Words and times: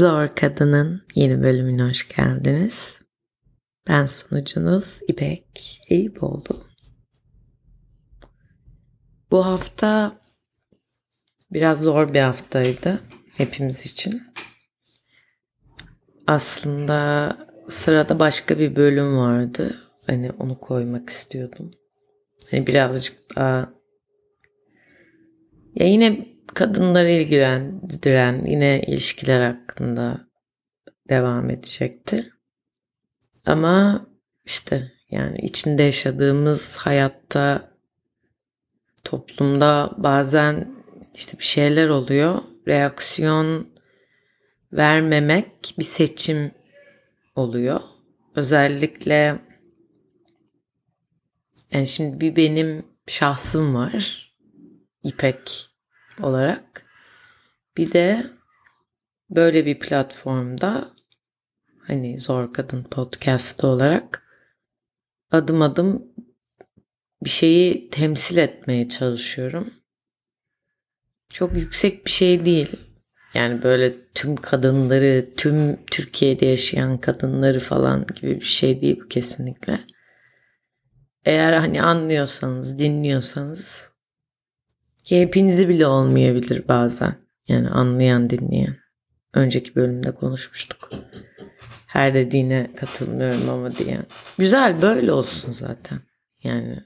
Zor 0.00 0.34
Kadın'ın 0.34 1.02
yeni 1.14 1.42
bölümüne 1.42 1.82
hoş 1.82 2.08
geldiniz. 2.08 2.96
Ben 3.88 4.06
sunucunuz 4.06 5.00
İpek 5.08 5.80
Eyüboğlu. 5.88 6.64
Bu 9.30 9.46
hafta 9.46 10.18
biraz 11.50 11.80
zor 11.80 12.14
bir 12.14 12.20
haftaydı 12.20 13.00
hepimiz 13.36 13.86
için. 13.86 14.22
Aslında 16.26 17.36
sırada 17.68 18.18
başka 18.18 18.58
bir 18.58 18.76
bölüm 18.76 19.18
vardı. 19.18 19.88
Hani 20.06 20.30
onu 20.30 20.60
koymak 20.60 21.10
istiyordum. 21.10 21.70
Hani 22.50 22.66
birazcık 22.66 23.36
daha 23.36 23.72
ya 25.74 25.86
yine 25.86 26.28
kadınları 26.54 27.10
ilgilendiren 27.10 28.44
yine 28.44 28.82
ilişkiler 28.82 29.40
hakkında 29.40 30.28
devam 31.08 31.50
edecekti. 31.50 32.32
Ama 33.46 34.06
işte 34.44 34.92
yani 35.10 35.38
içinde 35.38 35.82
yaşadığımız 35.82 36.76
hayatta 36.76 37.70
toplumda 39.04 39.90
bazen 39.96 40.74
işte 41.14 41.38
bir 41.38 41.44
şeyler 41.44 41.88
oluyor. 41.88 42.42
Reaksiyon 42.68 43.68
vermemek 44.72 45.74
bir 45.78 45.84
seçim 45.84 46.50
oluyor. 47.34 47.80
Özellikle 48.34 49.40
yani 51.72 51.86
şimdi 51.86 52.20
bir 52.20 52.36
benim 52.36 52.86
şahsım 53.06 53.74
var. 53.74 54.32
İpek 55.02 55.69
olarak. 56.22 56.86
Bir 57.76 57.92
de 57.92 58.26
böyle 59.30 59.66
bir 59.66 59.78
platformda 59.78 60.90
hani 61.86 62.20
Zor 62.20 62.52
Kadın 62.52 62.82
Podcast 62.82 63.64
olarak 63.64 64.22
adım 65.30 65.62
adım 65.62 66.06
bir 67.22 67.30
şeyi 67.30 67.90
temsil 67.90 68.36
etmeye 68.36 68.88
çalışıyorum. 68.88 69.74
Çok 71.32 71.54
yüksek 71.54 72.06
bir 72.06 72.10
şey 72.10 72.44
değil. 72.44 72.76
Yani 73.34 73.62
böyle 73.62 73.94
tüm 74.14 74.36
kadınları, 74.36 75.30
tüm 75.36 75.84
Türkiye'de 75.86 76.46
yaşayan 76.46 76.98
kadınları 76.98 77.60
falan 77.60 78.06
gibi 78.06 78.40
bir 78.40 78.44
şey 78.44 78.80
değil 78.80 79.00
bu 79.04 79.08
kesinlikle. 79.08 79.80
Eğer 81.24 81.52
hani 81.52 81.82
anlıyorsanız, 81.82 82.78
dinliyorsanız 82.78 83.92
ki 85.04 85.20
hepinizi 85.20 85.68
bile 85.68 85.86
olmayabilir 85.86 86.68
bazen. 86.68 87.14
Yani 87.48 87.68
anlayan, 87.68 88.30
dinleyen. 88.30 88.76
Önceki 89.34 89.74
bölümde 89.74 90.14
konuşmuştuk. 90.14 90.90
Her 91.86 92.14
dediğine 92.14 92.70
katılmıyorum 92.76 93.50
ama 93.50 93.76
diyen. 93.76 94.04
Güzel 94.38 94.82
böyle 94.82 95.12
olsun 95.12 95.52
zaten. 95.52 95.98
Yani 96.42 96.84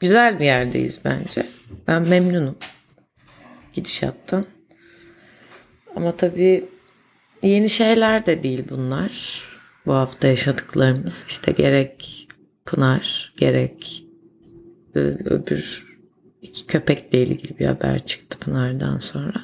güzel 0.00 0.38
bir 0.38 0.44
yerdeyiz 0.44 1.00
bence. 1.04 1.46
Ben 1.86 2.08
memnunum 2.08 2.58
gidişattan. 3.72 4.46
Ama 5.96 6.16
tabii 6.16 6.64
yeni 7.42 7.70
şeyler 7.70 8.26
de 8.26 8.42
değil 8.42 8.64
bunlar. 8.70 9.44
Bu 9.86 9.92
hafta 9.94 10.28
yaşadıklarımız 10.28 11.24
işte 11.28 11.52
gerek 11.52 12.28
Pınar 12.64 13.34
gerek 13.36 14.04
öbür 14.94 15.93
iki 16.44 16.66
köpekle 16.66 17.22
ilgili 17.22 17.58
bir 17.58 17.66
haber 17.66 18.04
çıktı 18.04 18.38
Pınar'dan 18.38 18.98
sonra. 18.98 19.40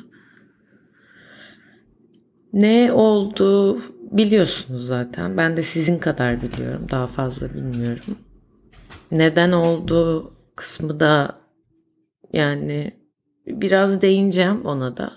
Ne 2.52 2.92
oldu 2.92 3.78
biliyorsunuz 4.10 4.86
zaten. 4.86 5.36
Ben 5.36 5.56
de 5.56 5.62
sizin 5.62 5.98
kadar 5.98 6.42
biliyorum. 6.42 6.86
Daha 6.90 7.06
fazla 7.06 7.54
bilmiyorum. 7.54 8.18
Neden 9.10 9.52
oldu 9.52 10.32
kısmı 10.56 11.00
da 11.00 11.40
yani 12.32 12.92
biraz 13.46 14.02
değineceğim 14.02 14.64
ona 14.64 14.96
da. 14.96 15.12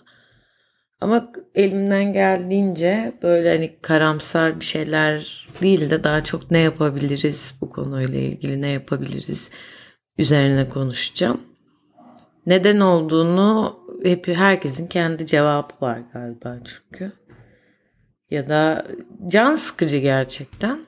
Ama 1.02 1.32
elimden 1.56 2.14
geldiğince 2.14 3.14
böyle 3.24 3.50
hani 3.50 3.76
karamsar 3.82 4.60
bir 4.60 4.66
şeyler 4.66 5.48
değil 5.62 5.90
de 5.90 6.04
daha 6.04 6.24
çok 6.24 6.52
ne 6.52 6.60
yapabiliriz 6.60 7.58
bu 7.62 7.70
konuyla 7.70 8.20
ilgili 8.20 8.62
ne 8.62 8.70
yapabiliriz 8.70 9.52
üzerine 10.18 10.70
konuşacağım. 10.70 11.53
Neden 12.46 12.80
olduğunu 12.80 13.80
hep 14.04 14.28
herkesin 14.28 14.88
kendi 14.88 15.26
cevabı 15.26 15.74
var 15.82 16.00
galiba 16.14 16.58
çünkü. 16.64 17.12
Ya 18.32 18.50
da 18.50 18.88
can 19.28 19.56
sıkıcı 19.56 19.98
gerçekten. 19.98 20.86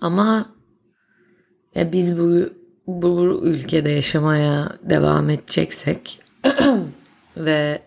Ama 0.00 0.46
ya 1.74 1.92
biz 1.92 2.18
bu, 2.18 2.52
bu 2.86 3.40
ülkede 3.44 3.90
yaşamaya 3.90 4.72
devam 4.82 5.30
edeceksek 5.30 6.20
ve 7.36 7.82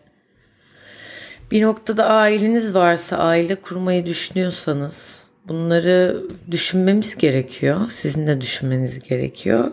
bir 1.51 1.61
noktada 1.61 2.05
aileniz 2.05 2.75
varsa, 2.75 3.17
aile 3.17 3.55
kurmayı 3.55 4.05
düşünüyorsanız 4.05 5.23
bunları 5.47 6.23
düşünmemiz 6.51 7.17
gerekiyor. 7.17 7.79
Sizin 7.89 8.27
de 8.27 8.41
düşünmeniz 8.41 8.99
gerekiyor. 8.99 9.71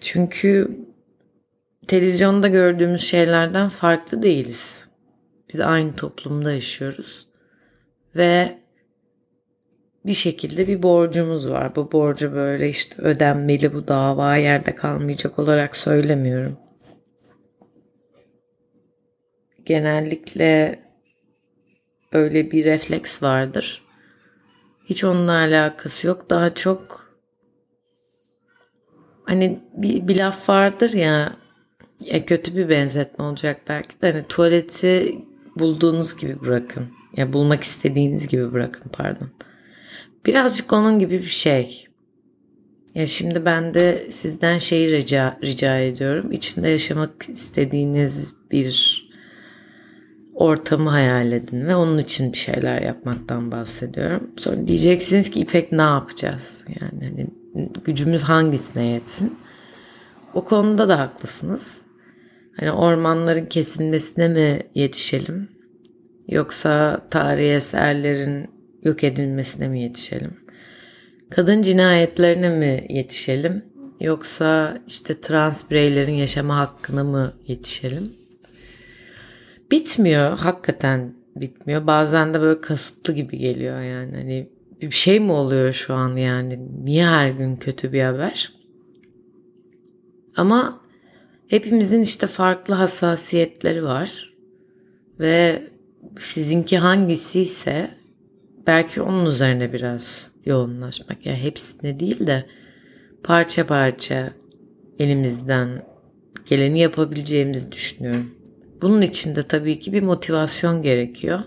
Çünkü 0.00 0.76
televizyonda 1.88 2.48
gördüğümüz 2.48 3.00
şeylerden 3.00 3.68
farklı 3.68 4.22
değiliz. 4.22 4.88
Biz 5.48 5.60
aynı 5.60 5.96
toplumda 5.96 6.52
yaşıyoruz. 6.52 7.28
Ve 8.16 8.58
bir 10.06 10.12
şekilde 10.12 10.68
bir 10.68 10.82
borcumuz 10.82 11.50
var. 11.50 11.76
Bu 11.76 11.92
borcu 11.92 12.32
böyle 12.32 12.68
işte 12.68 13.02
ödenmeli, 13.02 13.74
bu 13.74 13.88
dava 13.88 14.36
yerde 14.36 14.74
kalmayacak 14.74 15.38
olarak 15.38 15.76
söylemiyorum. 15.76 16.58
Genellikle 19.64 20.80
öyle 22.12 22.50
bir 22.50 22.64
refleks 22.64 23.22
vardır. 23.22 23.82
Hiç 24.84 25.04
onunla 25.04 25.32
alakası 25.32 26.06
yok. 26.06 26.30
Daha 26.30 26.54
çok 26.54 27.10
hani 29.24 29.60
bir, 29.72 30.08
bir 30.08 30.18
laf 30.18 30.48
vardır 30.48 30.92
ya 30.92 31.45
ya 32.00 32.26
kötü 32.26 32.56
bir 32.56 32.68
benzetme 32.68 33.24
olacak 33.24 33.60
belki 33.68 34.02
de 34.02 34.12
hani 34.12 34.24
tuvaleti 34.28 35.18
bulduğunuz 35.56 36.16
gibi 36.16 36.40
bırakın. 36.40 36.86
Ya 37.16 37.32
bulmak 37.32 37.62
istediğiniz 37.62 38.28
gibi 38.28 38.52
bırakın 38.52 38.90
pardon. 38.92 39.28
Birazcık 40.26 40.72
onun 40.72 40.98
gibi 40.98 41.18
bir 41.18 41.22
şey. 41.22 41.86
Ya 42.94 43.06
şimdi 43.06 43.44
ben 43.44 43.74
de 43.74 44.06
sizden 44.10 44.58
şeyi 44.58 44.92
rica, 44.92 45.38
rica 45.44 45.78
ediyorum. 45.78 46.32
İçinde 46.32 46.68
yaşamak 46.68 47.10
istediğiniz 47.28 48.34
bir 48.50 49.06
ortamı 50.34 50.90
hayal 50.90 51.32
edin 51.32 51.66
ve 51.66 51.76
onun 51.76 51.98
için 51.98 52.32
bir 52.32 52.38
şeyler 52.38 52.82
yapmaktan 52.82 53.50
bahsediyorum. 53.50 54.30
Sonra 54.36 54.66
diyeceksiniz 54.68 55.30
ki 55.30 55.40
İpek 55.40 55.72
ne 55.72 55.82
yapacağız? 55.82 56.64
Yani 56.80 57.04
hani 57.04 57.26
gücümüz 57.84 58.22
hangisine 58.22 58.84
yetsin? 58.84 59.38
O 60.34 60.44
konuda 60.44 60.88
da 60.88 60.98
haklısınız. 60.98 61.85
Hani 62.60 62.72
ormanların 62.72 63.46
kesilmesine 63.46 64.28
mi 64.28 64.60
yetişelim? 64.74 65.48
Yoksa 66.28 67.06
tarihi 67.10 67.52
eserlerin 67.52 68.50
yok 68.82 69.04
edilmesine 69.04 69.68
mi 69.68 69.82
yetişelim? 69.82 70.36
Kadın 71.30 71.62
cinayetlerine 71.62 72.48
mi 72.48 72.86
yetişelim? 72.88 73.64
Yoksa 74.00 74.78
işte 74.86 75.20
trans 75.20 75.70
bireylerin 75.70 76.14
yaşama 76.14 76.58
hakkına 76.58 77.04
mı 77.04 77.32
yetişelim? 77.46 78.12
Bitmiyor. 79.70 80.38
Hakikaten 80.38 81.14
bitmiyor. 81.36 81.86
Bazen 81.86 82.34
de 82.34 82.40
böyle 82.40 82.60
kasıtlı 82.60 83.12
gibi 83.12 83.38
geliyor 83.38 83.80
yani. 83.80 84.16
Hani 84.16 84.48
bir 84.80 84.90
şey 84.90 85.20
mi 85.20 85.32
oluyor 85.32 85.72
şu 85.72 85.94
an 85.94 86.16
yani? 86.16 86.58
Niye 86.84 87.06
her 87.06 87.30
gün 87.30 87.56
kötü 87.56 87.92
bir 87.92 88.02
haber? 88.02 88.52
Ama 90.36 90.80
hepimizin 91.48 92.02
işte 92.02 92.26
farklı 92.26 92.74
hassasiyetleri 92.74 93.84
var. 93.84 94.32
Ve 95.20 95.62
sizinki 96.18 96.78
hangisi 96.78 97.40
ise 97.40 97.90
belki 98.66 99.02
onun 99.02 99.26
üzerine 99.26 99.72
biraz 99.72 100.30
yoğunlaşmak. 100.44 101.26
Yani 101.26 101.38
hepsine 101.38 102.00
değil 102.00 102.26
de 102.26 102.46
parça 103.22 103.66
parça 103.66 104.32
elimizden 104.98 105.82
geleni 106.46 106.80
yapabileceğimizi 106.80 107.72
düşünüyorum. 107.72 108.34
Bunun 108.82 109.02
için 109.02 109.36
de 109.36 109.42
tabii 109.42 109.78
ki 109.78 109.92
bir 109.92 110.02
motivasyon 110.02 110.82
gerekiyor. 110.82 111.40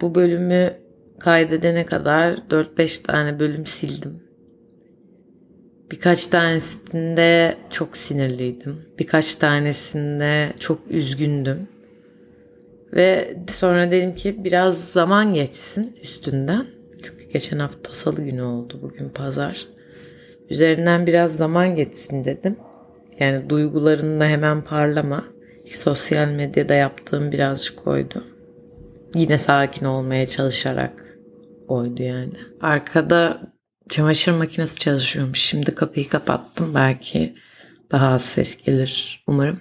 Bu 0.00 0.14
bölümü 0.14 0.72
kaydedene 1.18 1.84
kadar 1.84 2.32
4-5 2.32 3.02
tane 3.02 3.38
bölüm 3.38 3.66
sildim. 3.66 4.23
Birkaç 5.90 6.26
tanesinde 6.26 7.56
çok 7.70 7.96
sinirliydim. 7.96 8.82
Birkaç 8.98 9.34
tanesinde 9.34 10.52
çok 10.58 10.78
üzgündüm. 10.90 11.68
Ve 12.92 13.36
sonra 13.48 13.90
dedim 13.90 14.14
ki 14.14 14.44
biraz 14.44 14.92
zaman 14.92 15.34
geçsin 15.34 15.96
üstünden. 16.02 16.66
Çünkü 17.02 17.28
geçen 17.28 17.58
hafta 17.58 17.92
salı 17.92 18.22
günü 18.22 18.42
oldu 18.42 18.78
bugün 18.82 19.08
pazar. 19.08 19.66
Üzerinden 20.50 21.06
biraz 21.06 21.36
zaman 21.36 21.76
geçsin 21.76 22.24
dedim. 22.24 22.56
Yani 23.18 23.50
duygularında 23.50 24.24
hemen 24.24 24.64
parlama. 24.64 25.24
Sosyal 25.70 26.28
medyada 26.28 26.74
yaptığım 26.74 27.32
birazcık 27.32 27.86
oydu. 27.86 28.24
Yine 29.14 29.38
sakin 29.38 29.86
olmaya 29.86 30.26
çalışarak 30.26 31.18
oydu 31.68 32.02
yani. 32.02 32.32
Arkada 32.60 33.40
çamaşır 33.88 34.32
makinesi 34.32 34.80
çalışıyormuş. 34.80 35.40
Şimdi 35.40 35.74
kapıyı 35.74 36.08
kapattım. 36.08 36.74
Belki 36.74 37.34
daha 37.90 38.08
az 38.08 38.24
ses 38.24 38.64
gelir 38.64 39.24
umarım. 39.26 39.60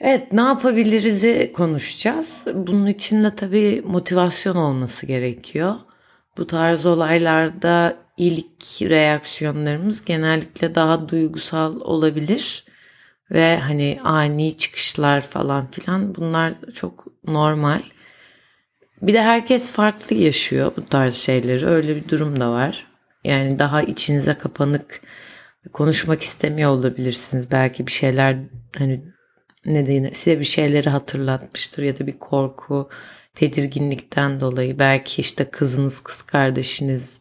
Evet 0.00 0.32
ne 0.32 0.40
yapabiliriz'i 0.40 1.52
konuşacağız. 1.54 2.44
Bunun 2.54 2.86
için 2.86 3.24
de 3.24 3.34
tabii 3.34 3.82
motivasyon 3.86 4.56
olması 4.56 5.06
gerekiyor. 5.06 5.74
Bu 6.38 6.46
tarz 6.46 6.86
olaylarda 6.86 7.96
ilk 8.16 8.82
reaksiyonlarımız 8.82 10.04
genellikle 10.04 10.74
daha 10.74 11.08
duygusal 11.08 11.80
olabilir. 11.80 12.64
Ve 13.30 13.58
hani 13.58 13.98
ani 14.04 14.56
çıkışlar 14.56 15.20
falan 15.20 15.70
filan 15.70 16.14
bunlar 16.14 16.54
çok 16.74 17.06
normal. 17.24 17.80
Bir 19.02 19.14
de 19.14 19.22
herkes 19.22 19.72
farklı 19.72 20.16
yaşıyor 20.16 20.72
bu 20.76 20.86
tarz 20.86 21.14
şeyleri. 21.14 21.66
Öyle 21.66 21.96
bir 21.96 22.08
durum 22.08 22.40
da 22.40 22.50
var. 22.50 22.86
Yani 23.24 23.58
daha 23.58 23.82
içinize 23.82 24.34
kapanık 24.34 25.00
konuşmak 25.72 26.22
istemiyor 26.22 26.70
olabilirsiniz. 26.70 27.50
Belki 27.50 27.86
bir 27.86 27.92
şeyler 27.92 28.36
hani 28.78 29.04
ne 29.66 29.86
diyeyim 29.86 30.14
size 30.14 30.38
bir 30.40 30.44
şeyleri 30.44 30.90
hatırlatmıştır 30.90 31.82
ya 31.82 31.98
da 31.98 32.06
bir 32.06 32.18
korku, 32.18 32.88
tedirginlikten 33.34 34.40
dolayı 34.40 34.78
belki 34.78 35.20
işte 35.20 35.44
kızınız, 35.44 36.00
kız 36.00 36.22
kardeşiniz 36.22 37.20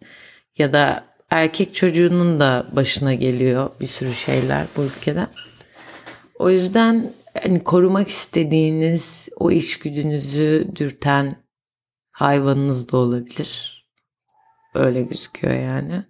ya 0.57 0.73
da 0.73 1.03
erkek 1.29 1.73
çocuğunun 1.73 2.39
da 2.39 2.67
başına 2.71 3.13
geliyor 3.13 3.69
bir 3.81 3.85
sürü 3.85 4.13
şeyler 4.13 4.65
bu 4.77 4.83
ülkeden. 4.83 5.27
O 6.39 6.49
yüzden 6.49 7.13
hani 7.43 7.63
korumak 7.63 8.07
istediğiniz 8.07 9.29
o 9.37 9.51
içgüdünüzü 9.51 10.67
dürten 10.75 11.35
hayvanınız 12.17 12.91
da 12.91 12.97
olabilir. 12.97 13.85
Öyle 14.75 15.01
gözüküyor 15.01 15.53
yani. 15.53 16.03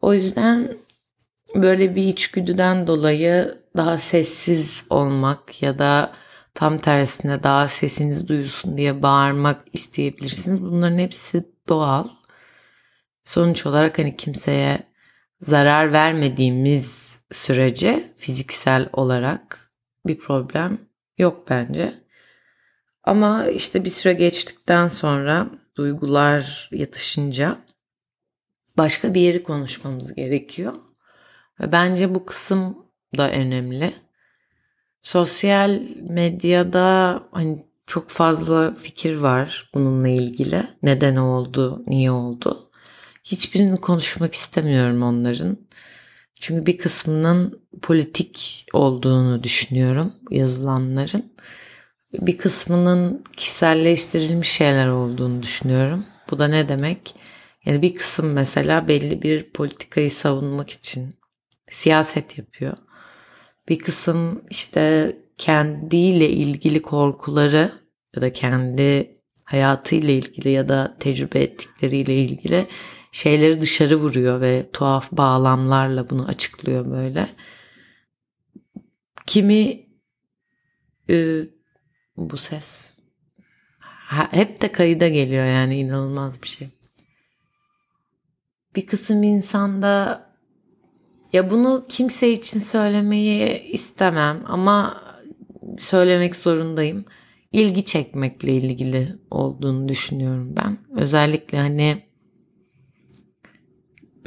O 0.00 0.14
yüzden 0.14 0.76
böyle 1.54 1.94
bir 1.96 2.02
içgüdüden 2.02 2.86
dolayı 2.86 3.62
daha 3.76 3.98
sessiz 3.98 4.86
olmak 4.90 5.62
ya 5.62 5.78
da 5.78 6.12
tam 6.54 6.76
tersine 6.76 7.42
daha 7.42 7.68
sesiniz 7.68 8.28
duyulsun 8.28 8.76
diye 8.76 9.02
bağırmak 9.02 9.64
isteyebilirsiniz. 9.72 10.62
Bunların 10.62 10.98
hepsi 10.98 11.44
doğal. 11.68 12.08
Sonuç 13.24 13.66
olarak 13.66 13.98
hani 13.98 14.16
kimseye 14.16 14.78
zarar 15.40 15.92
vermediğimiz 15.92 17.20
sürece 17.30 18.14
fiziksel 18.16 18.88
olarak 18.92 19.72
bir 20.06 20.18
problem 20.18 20.78
yok 21.18 21.46
bence. 21.50 22.05
Ama 23.06 23.46
işte 23.46 23.84
bir 23.84 23.90
süre 23.90 24.12
geçtikten 24.12 24.88
sonra 24.88 25.50
duygular 25.76 26.68
yatışınca 26.72 27.58
başka 28.78 29.14
bir 29.14 29.20
yeri 29.20 29.42
konuşmamız 29.42 30.14
gerekiyor. 30.14 30.72
Ve 31.60 31.72
bence 31.72 32.14
bu 32.14 32.26
kısım 32.26 32.78
da 33.16 33.30
önemli. 33.30 33.92
Sosyal 35.02 35.82
medyada 36.00 37.22
hani 37.32 37.66
çok 37.86 38.10
fazla 38.10 38.74
fikir 38.74 39.16
var 39.16 39.70
bununla 39.74 40.08
ilgili. 40.08 40.66
Neden 40.82 41.16
oldu, 41.16 41.82
niye 41.86 42.10
oldu? 42.10 42.70
Hiçbirini 43.24 43.76
konuşmak 43.76 44.34
istemiyorum 44.34 45.02
onların. 45.02 45.58
Çünkü 46.40 46.66
bir 46.66 46.78
kısmının 46.78 47.60
politik 47.82 48.66
olduğunu 48.72 49.42
düşünüyorum 49.42 50.12
yazılanların. 50.30 51.32
Bir 52.20 52.38
kısmının 52.38 53.24
kişiselleştirilmiş 53.36 54.48
şeyler 54.48 54.88
olduğunu 54.88 55.42
düşünüyorum. 55.42 56.06
Bu 56.30 56.38
da 56.38 56.48
ne 56.48 56.68
demek? 56.68 57.14
Yani 57.64 57.82
bir 57.82 57.94
kısım 57.94 58.32
mesela 58.32 58.88
belli 58.88 59.22
bir 59.22 59.50
politikayı 59.50 60.10
savunmak 60.10 60.70
için 60.70 61.14
siyaset 61.66 62.38
yapıyor. 62.38 62.76
Bir 63.68 63.78
kısım 63.78 64.42
işte 64.50 65.16
kendiyle 65.36 66.30
ilgili 66.30 66.82
korkuları 66.82 67.72
ya 68.16 68.22
da 68.22 68.32
kendi 68.32 69.16
hayatıyla 69.44 70.14
ilgili 70.14 70.48
ya 70.48 70.68
da 70.68 70.96
tecrübe 71.00 71.40
ettikleriyle 71.40 72.16
ilgili 72.16 72.66
şeyleri 73.12 73.60
dışarı 73.60 73.96
vuruyor 73.96 74.40
ve 74.40 74.70
tuhaf 74.72 75.12
bağlamlarla 75.12 76.10
bunu 76.10 76.26
açıklıyor 76.26 76.90
böyle. 76.90 77.28
Kimi 79.26 79.86
e, 81.10 81.42
bu 82.16 82.36
ses 82.36 82.96
ha, 84.06 84.28
hep 84.30 84.62
de 84.62 84.72
kayıda 84.72 85.08
geliyor 85.08 85.46
yani 85.46 85.78
inanılmaz 85.78 86.42
bir 86.42 86.48
şey. 86.48 86.68
Bir 88.76 88.86
kısım 88.86 89.22
insanda 89.22 90.26
ya 91.32 91.50
bunu 91.50 91.86
kimse 91.88 92.30
için 92.32 92.60
söylemeyi 92.60 93.62
istemem 93.62 94.42
ama 94.46 95.02
söylemek 95.78 96.36
zorundayım. 96.36 97.04
İlgi 97.52 97.84
çekmekle 97.84 98.52
ilgili 98.52 99.18
olduğunu 99.30 99.88
düşünüyorum 99.88 100.56
ben. 100.56 100.78
Özellikle 100.96 101.58
hani 101.58 102.05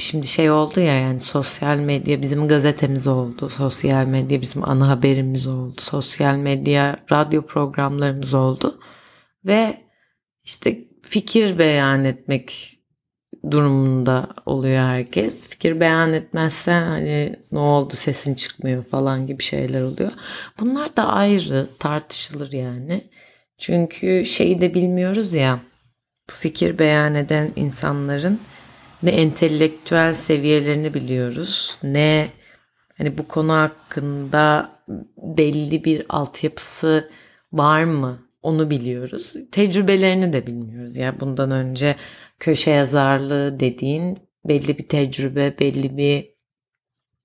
şimdi 0.00 0.26
şey 0.26 0.50
oldu 0.50 0.80
ya 0.80 0.94
yani 0.94 1.20
sosyal 1.20 1.76
medya 1.76 2.22
bizim 2.22 2.48
gazetemiz 2.48 3.06
oldu. 3.06 3.50
Sosyal 3.50 4.06
medya 4.06 4.40
bizim 4.40 4.68
ana 4.68 4.88
haberimiz 4.88 5.46
oldu. 5.46 5.80
Sosyal 5.80 6.36
medya 6.36 6.96
radyo 7.12 7.46
programlarımız 7.46 8.34
oldu. 8.34 8.80
Ve 9.44 9.76
işte 10.44 10.78
fikir 11.02 11.58
beyan 11.58 12.04
etmek 12.04 12.78
durumunda 13.50 14.28
oluyor 14.46 14.82
herkes. 14.82 15.48
Fikir 15.48 15.80
beyan 15.80 16.12
etmezsen 16.12 16.82
hani 16.82 17.36
ne 17.52 17.58
oldu 17.58 17.96
sesin 17.96 18.34
çıkmıyor 18.34 18.84
falan 18.84 19.26
gibi 19.26 19.42
şeyler 19.42 19.82
oluyor. 19.82 20.10
Bunlar 20.60 20.96
da 20.96 21.06
ayrı 21.06 21.66
tartışılır 21.78 22.52
yani. 22.52 23.10
Çünkü 23.58 24.24
şeyi 24.24 24.60
de 24.60 24.74
bilmiyoruz 24.74 25.34
ya 25.34 25.60
bu 26.30 26.34
fikir 26.34 26.78
beyan 26.78 27.14
eden 27.14 27.50
insanların 27.56 28.40
ne 29.02 29.10
entelektüel 29.10 30.12
seviyelerini 30.12 30.94
biliyoruz 30.94 31.78
ne 31.82 32.28
hani 32.98 33.18
bu 33.18 33.28
konu 33.28 33.52
hakkında 33.52 34.70
belli 35.16 35.84
bir 35.84 36.04
altyapısı 36.08 37.10
var 37.52 37.84
mı 37.84 38.18
onu 38.42 38.70
biliyoruz. 38.70 39.34
Tecrübelerini 39.52 40.32
de 40.32 40.46
bilmiyoruz. 40.46 40.96
Yani 40.96 41.20
bundan 41.20 41.50
önce 41.50 41.96
köşe 42.38 42.70
yazarlığı 42.70 43.60
dediğin 43.60 44.18
belli 44.44 44.78
bir 44.78 44.88
tecrübe, 44.88 45.58
belli 45.58 45.96
bir 45.96 46.30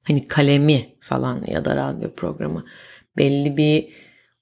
hani 0.07 0.27
kalemi 0.27 0.95
falan 0.99 1.43
ya 1.47 1.65
da 1.65 1.75
radyo 1.75 2.11
programı 2.13 2.65
belli 3.17 3.57
bir 3.57 3.89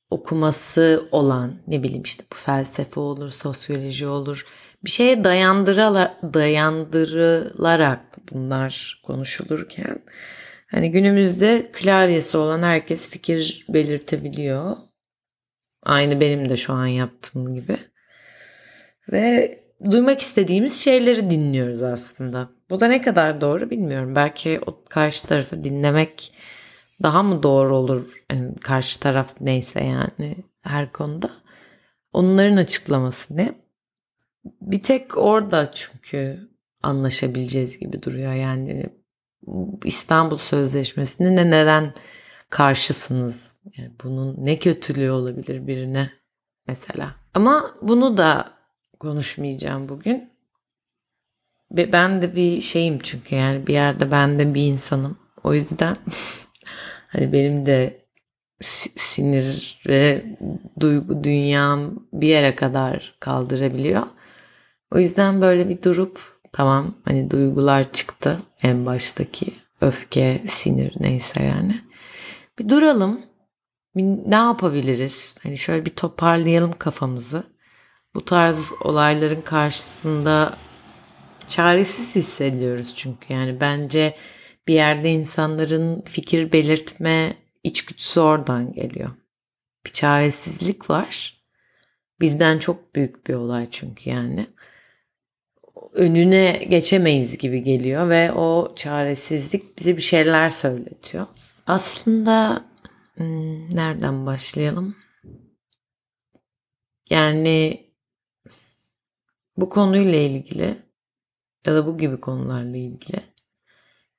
okuması 0.10 1.08
olan 1.12 1.54
ne 1.68 1.84
bileyim 1.84 2.04
işte 2.04 2.24
bu 2.32 2.36
felsefe 2.36 3.00
olur, 3.00 3.30
sosyoloji 3.30 4.08
olur. 4.08 4.46
Bir 4.86 4.90
şeye 4.90 5.24
dayandırılarak 5.24 8.02
bunlar 8.32 9.02
konuşulurken 9.06 10.00
hani 10.72 10.92
günümüzde 10.92 11.70
klavyesi 11.74 12.38
olan 12.38 12.64
herkes 12.64 13.10
fikir 13.10 13.66
belirtebiliyor. 13.70 14.78
Aynı 15.84 16.22
benim 16.22 16.50
de 16.50 16.58
şu 16.58 16.74
an 16.74 16.86
yaptığım 16.86 17.56
gibi. 17.56 17.78
Ve 19.12 19.60
duymak 19.92 20.22
istediğimiz 20.22 20.84
şeyleri 20.84 21.30
dinliyoruz 21.30 21.84
aslında. 21.84 22.50
Bu 22.70 22.80
da 22.80 22.88
ne 22.88 23.02
kadar 23.02 23.42
doğru 23.42 23.70
bilmiyorum. 23.70 24.16
Belki 24.16 24.62
o 24.66 24.84
karşı 24.90 25.28
tarafı 25.28 25.64
dinlemek 25.64 26.34
daha 27.04 27.24
mı 27.24 27.44
doğru 27.44 27.76
olur? 27.76 28.24
Yani 28.32 28.56
karşı 28.56 29.00
taraf 29.00 29.34
neyse 29.40 29.84
yani 29.84 30.36
her 30.62 30.92
konuda. 30.92 31.32
Onların 32.14 32.58
açıklaması 32.58 33.38
ne? 33.38 33.63
Bir 34.46 34.84
tek 34.84 35.18
orada 35.18 35.72
çünkü 35.72 36.50
anlaşabileceğiz 36.84 37.80
gibi 37.80 38.04
duruyor. 38.04 38.34
Yani 38.34 38.90
İstanbul 39.84 40.38
Sözleşmesi'ne 40.38 41.36
ne 41.36 41.52
neden 41.52 41.94
karşısınız? 42.50 43.56
Yani 43.78 43.92
bunun 44.04 44.46
ne 44.46 44.60
kötülüğü 44.60 45.12
olabilir 45.12 45.68
birine 45.68 46.10
mesela? 46.68 47.16
Ama 47.34 47.76
bunu 47.82 48.18
da 48.18 48.50
konuşmayacağım 49.00 49.90
bugün. 49.90 50.34
Ben 51.72 52.22
de 52.22 52.36
bir 52.36 52.62
şeyim 52.62 53.00
çünkü 53.04 53.36
yani 53.36 53.68
bir 53.68 53.74
yerde 53.74 54.12
ben 54.12 54.40
de 54.40 54.54
bir 54.54 54.62
insanım. 54.62 55.18
O 55.44 55.54
yüzden 55.54 55.98
hani 57.08 57.34
benim 57.34 57.66
de 57.66 58.04
sinir 58.96 59.82
ve 59.88 60.24
duygu 60.80 61.24
dünyam 61.24 62.08
bir 62.14 62.28
yere 62.28 62.56
kadar 62.56 63.16
kaldırabiliyor. 63.20 64.04
O 64.94 65.00
yüzden 65.00 65.42
böyle 65.42 65.70
bir 65.70 65.84
durup 65.84 66.20
tamam 66.52 66.96
hani 67.06 67.32
duygular 67.32 67.92
çıktı 67.92 68.40
en 68.64 68.86
baştaki 68.86 69.54
öfke, 69.82 70.42
sinir 70.46 70.94
neyse 71.00 71.44
yani. 71.44 71.82
Bir 72.60 72.70
duralım. 72.70 73.22
Bir 73.96 74.04
ne 74.04 74.36
yapabiliriz? 74.36 75.36
Hani 75.44 75.58
şöyle 75.58 75.86
bir 75.86 75.96
toparlayalım 75.96 76.72
kafamızı. 76.80 77.44
Bu 78.16 78.26
tarz 78.26 78.72
olayların 78.82 79.42
karşısında 79.42 80.58
çaresiz 81.48 82.16
hissediyoruz 82.16 82.96
çünkü 82.96 83.34
yani 83.34 83.62
bence 83.62 84.16
bir 84.68 84.74
yerde 84.74 85.12
insanların 85.12 86.02
fikir 86.02 86.52
belirtme 86.52 87.34
içgüdüsü 87.64 88.20
oradan 88.20 88.74
geliyor. 88.74 89.12
Bir 89.86 89.92
çaresizlik 89.92 90.90
var. 90.90 91.44
Bizden 92.22 92.60
çok 92.60 92.96
büyük 92.96 93.28
bir 93.28 93.34
olay 93.34 93.68
çünkü 93.72 94.10
yani. 94.10 94.48
Önüne 95.94 96.52
geçemeyiz 96.70 97.38
gibi 97.38 97.64
geliyor 97.64 98.10
ve 98.10 98.32
o 98.32 98.76
çaresizlik 98.76 99.80
bize 99.80 99.98
bir 99.98 100.02
şeyler 100.02 100.50
söyletiyor. 100.50 101.28
Aslında 101.68 102.66
hmm, 103.16 103.76
nereden 103.76 104.26
başlayalım? 104.26 104.96
Yani 107.10 107.88
bu 109.58 109.70
konuyla 109.70 110.20
ilgili 110.20 110.76
ya 111.66 111.76
da 111.76 111.86
bu 111.86 111.98
gibi 111.98 112.20
konularla 112.22 112.78
ilgili 112.78 113.20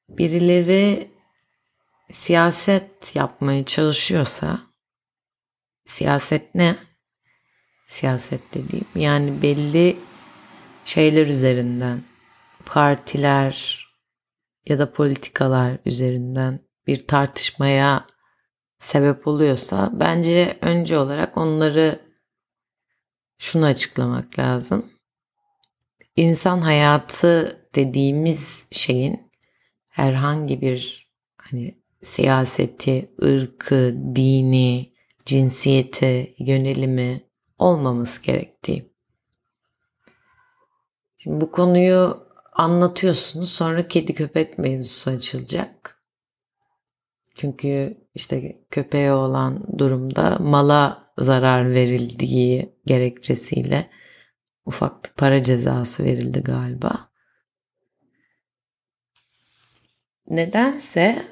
birileri 0.09 1.11
siyaset 2.11 3.16
yapmaya 3.16 3.64
çalışıyorsa 3.64 4.61
siyaset 5.85 6.54
ne? 6.54 6.76
Siyaset 7.87 8.54
dediğim 8.54 8.87
yani 8.95 9.43
belli 9.43 9.97
şeyler 10.84 11.26
üzerinden 11.26 12.02
partiler 12.66 13.84
ya 14.66 14.78
da 14.78 14.92
politikalar 14.92 15.78
üzerinden 15.84 16.60
bir 16.86 17.06
tartışmaya 17.06 18.06
sebep 18.78 19.26
oluyorsa 19.26 19.90
bence 19.92 20.58
önce 20.60 20.98
olarak 20.98 21.36
onları 21.36 22.00
şunu 23.38 23.64
açıklamak 23.64 24.38
lazım. 24.38 24.90
İnsan 26.16 26.60
hayatı 26.60 27.60
dediğimiz 27.74 28.66
şeyin 28.70 29.32
herhangi 29.88 30.60
bir 30.60 31.10
hani 31.36 31.82
siyaseti, 32.02 33.10
ırkı, 33.22 33.96
dini, 34.14 34.92
cinsiyeti, 35.26 36.34
yönelimi 36.38 37.20
olmaması 37.58 38.22
gerektiği. 38.22 38.93
Şimdi 41.25 41.40
bu 41.40 41.50
konuyu 41.50 42.26
anlatıyorsunuz 42.52 43.52
sonra 43.52 43.88
kedi 43.88 44.14
köpek 44.14 44.59
mevzusu 44.59 45.11
açılacak. 45.11 46.02
Çünkü 47.35 47.99
işte 48.14 48.64
köpeğe 48.71 49.12
olan 49.12 49.78
durumda 49.78 50.38
mala 50.40 51.12
zarar 51.19 51.75
verildiği 51.75 52.78
gerekçesiyle 52.87 53.90
ufak 54.66 55.04
bir 55.04 55.11
para 55.11 55.43
cezası 55.43 56.04
verildi 56.04 56.40
galiba. 56.40 57.09
Nedense 60.26 61.23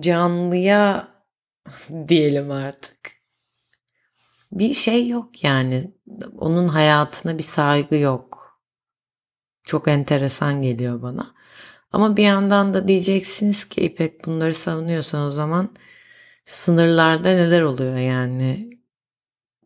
canlıya 0.00 1.08
diyelim 2.08 2.50
artık 2.50 2.96
bir 4.52 4.74
şey 4.74 5.08
yok 5.08 5.44
yani. 5.44 5.94
Onun 6.38 6.68
hayatına 6.68 7.38
bir 7.38 7.42
saygı 7.42 7.96
yok. 7.96 8.45
Çok 9.66 9.88
enteresan 9.88 10.62
geliyor 10.62 11.02
bana. 11.02 11.34
Ama 11.92 12.16
bir 12.16 12.22
yandan 12.22 12.74
da 12.74 12.88
diyeceksiniz 12.88 13.64
ki 13.64 13.80
İpek 13.80 14.26
bunları 14.26 14.54
savunuyorsan 14.54 15.26
o 15.26 15.30
zaman 15.30 15.70
sınırlarda 16.44 17.28
neler 17.28 17.62
oluyor? 17.62 17.96
Yani 17.96 18.70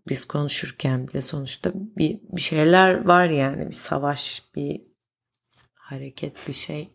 biz 0.09 0.25
konuşurken 0.25 1.09
bile 1.09 1.21
sonuçta 1.21 1.73
bir, 1.75 2.21
bir 2.23 2.41
şeyler 2.41 3.05
var 3.05 3.27
yani. 3.27 3.69
Bir 3.69 3.75
savaş 3.75 4.43
bir 4.57 4.83
hareket 5.75 6.49
bir 6.49 6.53
şey. 6.53 6.91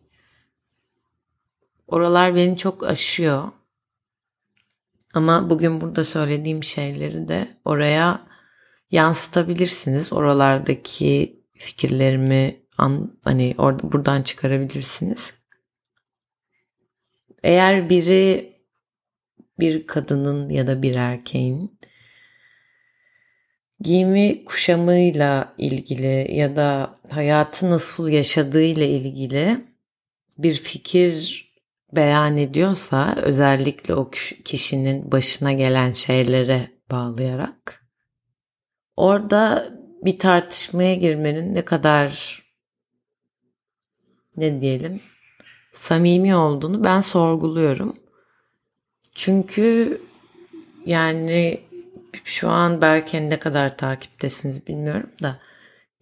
Oralar 1.86 2.34
beni 2.34 2.56
çok 2.56 2.84
aşıyor. 2.84 3.48
Ama 5.14 5.50
bugün 5.50 5.80
burada 5.80 6.04
söylediğim 6.04 6.64
şeyleri 6.64 7.28
de 7.28 7.58
oraya 7.64 8.26
yansıtabilirsiniz. 8.90 10.12
Oralardaki 10.12 11.42
fikirlerimi 11.58 12.65
an, 12.78 13.18
hani 13.24 13.54
orada 13.58 13.92
buradan 13.92 14.22
çıkarabilirsiniz. 14.22 15.34
Eğer 17.42 17.90
biri 17.90 18.56
bir 19.58 19.86
kadının 19.86 20.50
ya 20.50 20.66
da 20.66 20.82
bir 20.82 20.94
erkeğin 20.94 21.78
giyimi 23.80 24.44
kuşamıyla 24.44 25.54
ilgili 25.58 26.34
ya 26.34 26.56
da 26.56 26.98
hayatı 27.10 27.70
nasıl 27.70 28.08
yaşadığıyla 28.08 28.84
ilgili 28.86 29.64
bir 30.38 30.54
fikir 30.54 31.46
beyan 31.92 32.36
ediyorsa 32.36 33.16
özellikle 33.22 33.94
o 33.94 34.10
kişinin 34.44 35.12
başına 35.12 35.52
gelen 35.52 35.92
şeylere 35.92 36.70
bağlayarak 36.90 37.86
orada 38.96 39.68
bir 40.02 40.18
tartışmaya 40.18 40.94
girmenin 40.94 41.54
ne 41.54 41.64
kadar 41.64 42.42
ne 44.36 44.60
diyelim 44.60 45.00
samimi 45.72 46.34
olduğunu 46.36 46.84
ben 46.84 47.00
sorguluyorum. 47.00 47.96
Çünkü 49.14 50.00
yani 50.86 51.60
şu 52.24 52.48
an 52.48 52.80
belki 52.80 53.30
ne 53.30 53.38
kadar 53.38 53.78
takiptesiniz 53.78 54.66
bilmiyorum 54.66 55.10
da 55.22 55.38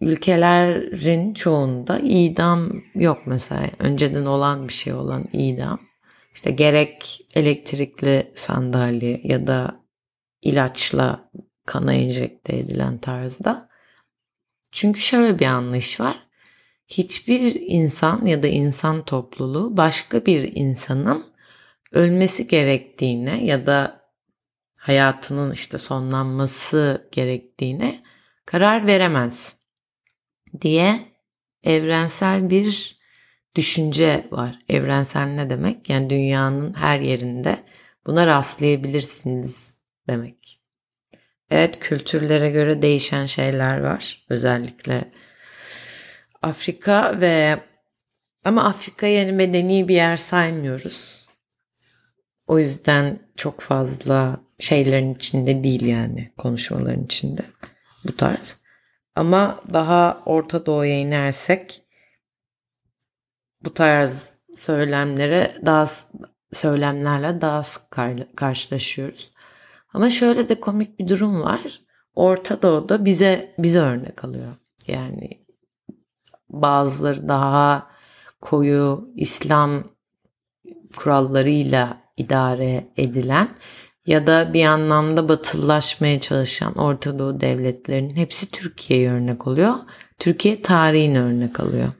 ülkelerin 0.01 1.33
çoğunda 1.33 1.99
idam 1.99 2.83
yok 2.95 3.21
mesela. 3.25 3.69
Önceden 3.79 4.25
olan 4.25 4.67
bir 4.67 4.73
şey 4.73 4.93
olan 4.93 5.25
idam. 5.33 5.79
İşte 6.33 6.51
gerek 6.51 7.25
elektrikli 7.35 8.31
sandalye 8.35 9.21
ya 9.23 9.47
da 9.47 9.79
ilaçla 10.41 11.29
kana 11.65 11.93
enjekte 11.93 12.57
edilen 12.57 12.97
tarzda. 12.97 13.69
Çünkü 14.71 14.99
şöyle 14.99 15.39
bir 15.39 15.45
anlayış 15.45 15.99
var. 15.99 16.24
Hiçbir 16.87 17.55
insan 17.61 18.25
ya 18.25 18.43
da 18.43 18.47
insan 18.47 19.05
topluluğu 19.05 19.77
başka 19.77 20.25
bir 20.25 20.55
insanın 20.55 21.25
ölmesi 21.91 22.47
gerektiğine 22.47 23.45
ya 23.45 23.65
da 23.65 24.01
hayatının 24.79 25.51
işte 25.51 25.77
sonlanması 25.77 27.09
gerektiğine 27.11 28.03
karar 28.45 28.87
veremez 28.87 29.55
diye 30.61 30.99
evrensel 31.63 32.49
bir 32.49 32.99
düşünce 33.55 34.27
var. 34.31 34.59
Evrensel 34.69 35.27
ne 35.27 35.49
demek? 35.49 35.89
Yani 35.89 36.09
dünyanın 36.09 36.73
her 36.73 36.99
yerinde 36.99 37.63
buna 38.07 38.27
rastlayabilirsiniz 38.27 39.77
demek. 40.09 40.61
Evet 41.49 41.79
kültürlere 41.79 42.49
göre 42.49 42.81
değişen 42.81 43.25
şeyler 43.25 43.79
var. 43.81 44.25
Özellikle 44.29 45.11
Afrika 46.45 47.21
ve 47.21 47.59
ama 48.43 48.63
Afrika 48.63 49.07
yani 49.07 49.31
medeni 49.31 49.87
bir 49.87 49.95
yer 49.95 50.17
saymıyoruz. 50.17 51.27
O 52.47 52.59
yüzden 52.59 53.19
çok 53.35 53.61
fazla 53.61 54.39
şeylerin 54.59 55.15
içinde 55.15 55.63
değil 55.63 55.85
yani 55.85 56.31
konuşmaların 56.37 57.03
içinde 57.03 57.41
bu 58.07 58.15
tarz. 58.15 58.61
Ama 59.15 59.63
daha 59.73 60.23
Orta 60.25 60.65
Doğu'ya 60.65 60.99
inersek 60.99 61.83
bu 63.63 63.73
tarz 63.73 64.37
söylemlere 64.55 65.57
daha 65.65 65.85
söylemlerle 66.53 67.41
daha 67.41 67.63
sık 67.63 67.83
karşılaşıyoruz. 68.35 69.33
Ama 69.93 70.09
şöyle 70.09 70.49
de 70.49 70.59
komik 70.59 70.99
bir 70.99 71.07
durum 71.07 71.41
var. 71.41 71.81
Orta 72.15 72.61
Doğu'da 72.61 73.05
bize 73.05 73.55
bize 73.57 73.79
örnek 73.79 74.25
alıyor. 74.25 74.55
Yani 74.87 75.44
bazıları 76.61 77.29
daha 77.29 77.87
koyu 78.41 79.09
İslam 79.15 79.83
kurallarıyla 80.95 82.01
idare 82.17 82.87
edilen 82.97 83.49
ya 84.05 84.27
da 84.27 84.53
bir 84.53 84.65
anlamda 84.65 85.29
batılılaşmaya 85.29 86.19
çalışan 86.19 86.77
Orta 86.77 87.19
Doğu 87.19 87.41
devletlerinin 87.41 88.15
hepsi 88.15 88.51
Türkiye'ye 88.51 89.11
örnek 89.11 89.47
oluyor. 89.47 89.75
Türkiye 90.19 90.61
tarihine 90.61 91.21
örnek 91.21 91.59
alıyor. 91.59 91.93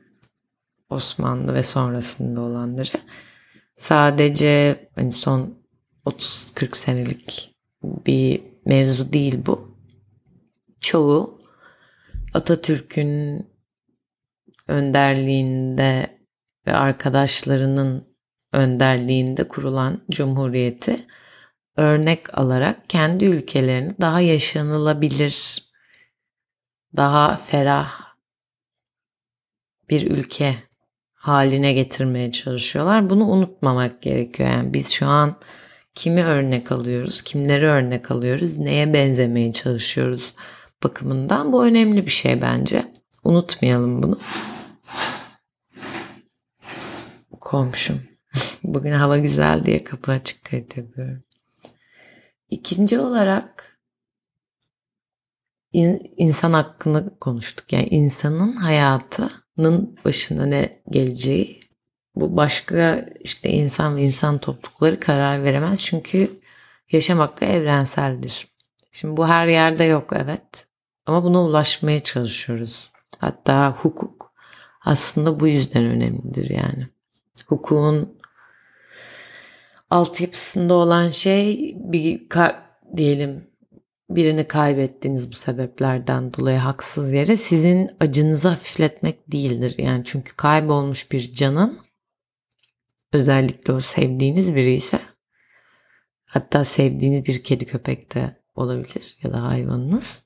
Osmanlı 0.89 1.53
ve 1.53 1.63
sonrasında 1.63 2.41
olanları. 2.41 2.97
Sadece 3.77 4.79
hani 4.95 5.11
son 5.11 5.53
30-40 6.05 6.77
senelik 6.77 7.55
bir 7.83 8.41
mevzu 8.65 9.13
değil 9.13 9.39
bu. 9.45 9.75
Çoğu 10.81 11.41
Atatürk'ün 12.33 13.47
önderliğinde 14.67 16.19
ve 16.67 16.73
arkadaşlarının 16.73 18.15
önderliğinde 18.53 19.47
kurulan 19.47 20.01
cumhuriyeti 20.11 21.05
örnek 21.77 22.37
alarak 22.37 22.89
kendi 22.89 23.25
ülkelerini 23.25 23.95
daha 24.01 24.21
yaşanılabilir, 24.21 25.63
daha 26.95 27.35
ferah 27.35 27.91
bir 29.89 30.11
ülke 30.11 30.55
haline 31.13 31.73
getirmeye 31.73 32.31
çalışıyorlar. 32.31 33.09
Bunu 33.09 33.27
unutmamak 33.27 34.01
gerekiyor. 34.01 34.49
Yani 34.49 34.73
biz 34.73 34.89
şu 34.89 35.05
an 35.05 35.35
kimi 35.95 36.23
örnek 36.23 36.71
alıyoruz, 36.71 37.21
kimleri 37.21 37.65
örnek 37.65 38.11
alıyoruz, 38.11 38.57
neye 38.57 38.93
benzemeye 38.93 39.53
çalışıyoruz 39.53 40.33
bakımından 40.83 41.53
bu 41.53 41.65
önemli 41.65 42.05
bir 42.05 42.11
şey 42.11 42.41
bence. 42.41 42.91
Unutmayalım 43.23 44.03
bunu. 44.03 44.17
Komşum. 47.55 48.01
Bugün 48.63 48.91
hava 48.91 49.17
güzel 49.17 49.65
diye 49.65 49.83
kapı 49.83 50.11
açık 50.11 50.43
kayıt. 50.43 50.75
İkinci 52.49 52.99
olarak 52.99 53.79
insan 56.17 56.53
hakkını 56.53 57.19
konuştuk. 57.19 57.73
Yani 57.73 57.87
insanın 57.87 58.55
hayatının 58.55 59.97
başına 60.05 60.45
ne 60.45 60.81
geleceği 60.89 61.59
bu 62.15 62.37
başka 62.37 63.05
işte 63.19 63.49
insan 63.49 63.95
ve 63.95 64.01
insan 64.01 64.37
toplulukları 64.37 64.99
karar 64.99 65.43
veremez. 65.43 65.83
Çünkü 65.83 66.39
yaşam 66.91 67.19
hakkı 67.19 67.45
evrenseldir. 67.45 68.47
Şimdi 68.91 69.17
bu 69.17 69.27
her 69.27 69.47
yerde 69.47 69.83
yok 69.83 70.13
evet. 70.15 70.67
Ama 71.05 71.23
buna 71.23 71.43
ulaşmaya 71.43 72.03
çalışıyoruz. 72.03 72.91
Hatta 73.17 73.71
hukuk 73.71 74.33
aslında 74.81 75.39
bu 75.39 75.47
yüzden 75.47 75.83
önemlidir 75.83 76.49
yani. 76.49 76.94
Hukukun 77.39 78.17
altyapısında 79.89 80.73
olan 80.73 81.09
şey 81.09 81.75
bir 81.79 82.27
diyelim 82.97 83.47
birini 84.09 84.47
kaybettiniz 84.47 85.31
bu 85.31 85.35
sebeplerden 85.35 86.33
dolayı 86.33 86.57
haksız 86.57 87.11
yere 87.11 87.37
sizin 87.37 87.91
acınızı 87.99 88.47
hafifletmek 88.47 89.31
değildir. 89.31 89.75
Yani 89.77 90.03
çünkü 90.05 90.35
kaybolmuş 90.35 91.11
bir 91.11 91.33
canın 91.33 91.79
özellikle 93.13 93.73
o 93.73 93.79
sevdiğiniz 93.79 94.55
biri 94.55 94.73
ise 94.73 94.99
hatta 96.25 96.65
sevdiğiniz 96.65 97.25
bir 97.25 97.43
kedi 97.43 97.65
köpek 97.65 98.15
de 98.15 98.41
olabilir 98.55 99.17
ya 99.23 99.33
da 99.33 99.43
hayvanınız. 99.43 100.23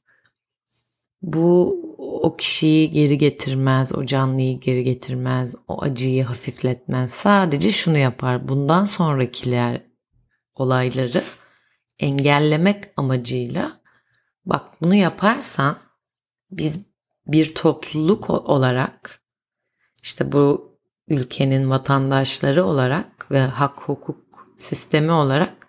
Bu 1.22 1.80
o 2.22 2.38
kişiyi 2.38 2.92
geri 2.92 3.18
getirmez, 3.18 3.96
o 3.96 4.06
canlıyı 4.06 4.60
geri 4.60 4.84
getirmez, 4.84 5.56
o 5.68 5.82
acıyı 5.82 6.24
hafifletmez. 6.24 7.14
Sadece 7.14 7.72
şunu 7.72 7.98
yapar. 7.98 8.48
Bundan 8.48 8.86
sonrakiler 8.86 9.82
olayları 10.56 11.24
engellemek 12.00 12.84
amacıyla 12.98 13.72
bak 14.46 14.82
bunu 14.82 14.96
yaparsan 14.96 15.78
biz 16.52 16.86
bir 17.28 17.56
topluluk 17.56 18.30
olarak 18.30 19.22
işte 20.04 20.32
bu 20.32 20.70
ülkenin 21.08 21.70
vatandaşları 21.70 22.66
olarak 22.66 23.32
ve 23.32 23.40
hak 23.40 23.80
hukuk 23.82 24.48
sistemi 24.58 25.12
olarak 25.12 25.68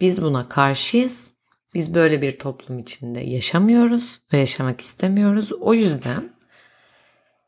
biz 0.00 0.22
buna 0.22 0.48
karşıyız. 0.48 1.29
Biz 1.74 1.94
böyle 1.94 2.22
bir 2.22 2.38
toplum 2.38 2.78
içinde 2.78 3.20
yaşamıyoruz 3.20 4.20
ve 4.32 4.38
yaşamak 4.38 4.80
istemiyoruz. 4.80 5.52
O 5.52 5.74
yüzden 5.74 6.30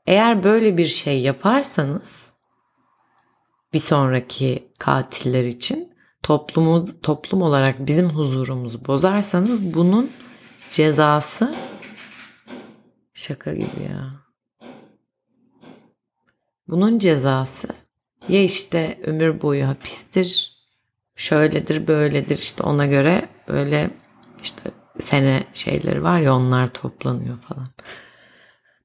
eğer 0.06 0.44
böyle 0.44 0.78
bir 0.78 0.84
şey 0.84 1.20
yaparsanız 1.20 2.32
bir 3.72 3.78
sonraki 3.78 4.68
katiller 4.78 5.44
için 5.44 5.92
toplumu 6.22 7.00
toplum 7.00 7.42
olarak 7.42 7.87
bizim 7.87 8.08
huzurumuzu 8.08 8.87
bozarsanız 8.87 9.74
bunun 9.74 10.11
cezası 10.70 11.54
şaka 13.14 13.52
gibi 13.52 13.82
ya. 13.90 14.22
Bunun 16.68 16.98
cezası 16.98 17.68
ya 18.28 18.42
işte 18.42 18.98
ömür 19.04 19.42
boyu 19.42 19.68
hapistir, 19.68 20.52
şöyledir, 21.16 21.87
böyledir 21.87 22.38
işte 22.38 22.62
ona 22.62 22.87
göre 22.87 23.28
böyle 23.48 23.90
işte 24.42 24.70
sene 25.00 25.44
şeyleri 25.55 26.02
var 26.02 26.20
ya 26.20 26.35
onlar 26.37 26.72
toplanıyor 26.72 27.38
falan. 27.38 27.68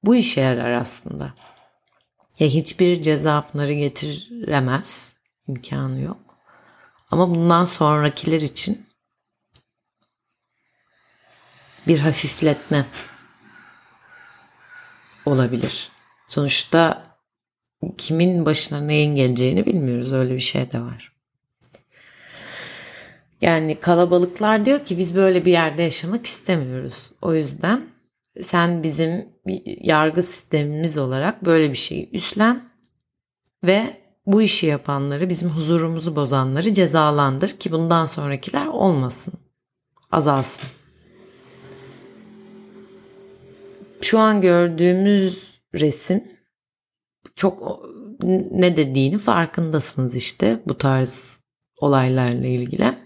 Bu 0.04 0.16
işe 0.16 0.42
yarar 0.42 0.72
aslında. 0.72 1.34
Ya 2.40 2.48
hiçbir 2.48 3.02
ceza 3.02 3.50
bunları 3.54 3.74
getiremez. 3.74 5.14
imkanı 5.48 6.02
yok. 6.02 6.18
Ama 7.12 7.30
bundan 7.30 7.66
sonrakiler 7.66 8.42
için 8.42 8.88
bir 11.88 12.00
hafifletme 12.00 12.86
olabilir. 15.26 15.92
Sonuçta 16.28 17.08
kimin 17.98 18.46
başına 18.46 18.82
neyin 18.82 19.16
geleceğini 19.16 19.66
bilmiyoruz. 19.66 20.14
Öyle 20.14 20.36
bir 20.36 20.40
şey 20.40 20.72
de 20.72 20.80
var. 20.80 21.17
Yani 23.42 23.80
kalabalıklar 23.80 24.66
diyor 24.66 24.86
ki 24.86 24.98
biz 24.98 25.16
böyle 25.16 25.46
bir 25.46 25.52
yerde 25.52 25.82
yaşamak 25.84 26.26
istemiyoruz. 26.26 27.12
O 27.22 27.34
yüzden 27.34 27.82
sen 28.42 28.84
bizim 28.84 29.30
yargı 29.82 30.24
sistemimiz 30.24 30.98
olarak 30.98 31.46
böyle 31.46 31.70
bir 31.70 31.78
şeyi 31.78 32.10
üstlen 32.12 32.70
ve 33.64 34.02
bu 34.26 34.42
işi 34.42 34.66
yapanları, 34.66 35.30
bizim 35.30 35.50
huzurumuzu 35.50 36.16
bozanları 36.16 36.74
cezalandır 36.74 37.50
ki 37.50 37.72
bundan 37.72 38.06
sonrakiler 38.06 38.66
olmasın, 38.66 39.34
azalsın. 40.12 40.70
Şu 44.02 44.20
an 44.20 44.42
gördüğümüz 44.42 45.62
resim 45.74 46.24
çok 47.36 47.82
ne 48.52 48.78
dediğini 48.78 49.18
farkındasınız 49.18 50.16
işte 50.16 50.60
bu 50.68 50.78
tarz 50.78 51.40
olaylarla 51.78 52.48
ilgili 52.48 52.97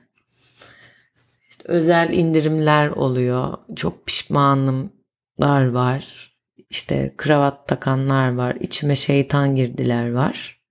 özel 1.65 2.13
indirimler 2.13 2.89
oluyor. 2.89 3.58
Çok 3.76 4.06
pişmanımlar 4.06 5.67
var. 5.67 6.32
İşte 6.69 7.13
kravat 7.17 7.67
takanlar 7.67 8.34
var. 8.34 8.58
İçime 8.60 8.95
şeytan 8.95 9.56
girdiler 9.56 10.12
var. 10.12 10.62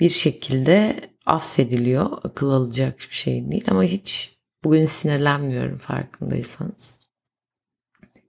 Bir 0.00 0.08
şekilde 0.08 1.00
affediliyor. 1.26 2.10
Akıl 2.24 2.50
alacak 2.50 2.98
bir 2.98 3.14
şey 3.14 3.50
değil 3.50 3.64
ama 3.68 3.82
hiç 3.82 4.38
bugün 4.64 4.84
sinirlenmiyorum 4.84 5.78
farkındaysanız. 5.78 7.00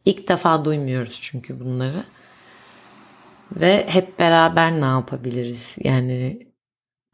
İlk 0.06 0.28
defa 0.28 0.66
duymuyoruz 0.66 1.20
çünkü 1.22 1.60
bunları. 1.60 2.04
Ve 3.52 3.86
hep 3.88 4.20
beraber 4.20 4.82
ne 4.82 4.86
yapabiliriz? 4.86 5.78
Yani 5.84 6.51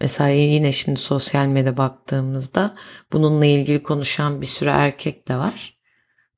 Mesela 0.01 0.29
yine 0.29 0.71
şimdi 0.71 0.99
sosyal 0.99 1.45
medyada 1.45 1.77
baktığımızda 1.77 2.75
bununla 3.13 3.45
ilgili 3.45 3.83
konuşan 3.83 4.41
bir 4.41 4.47
sürü 4.47 4.69
erkek 4.69 5.27
de 5.27 5.37
var. 5.37 5.77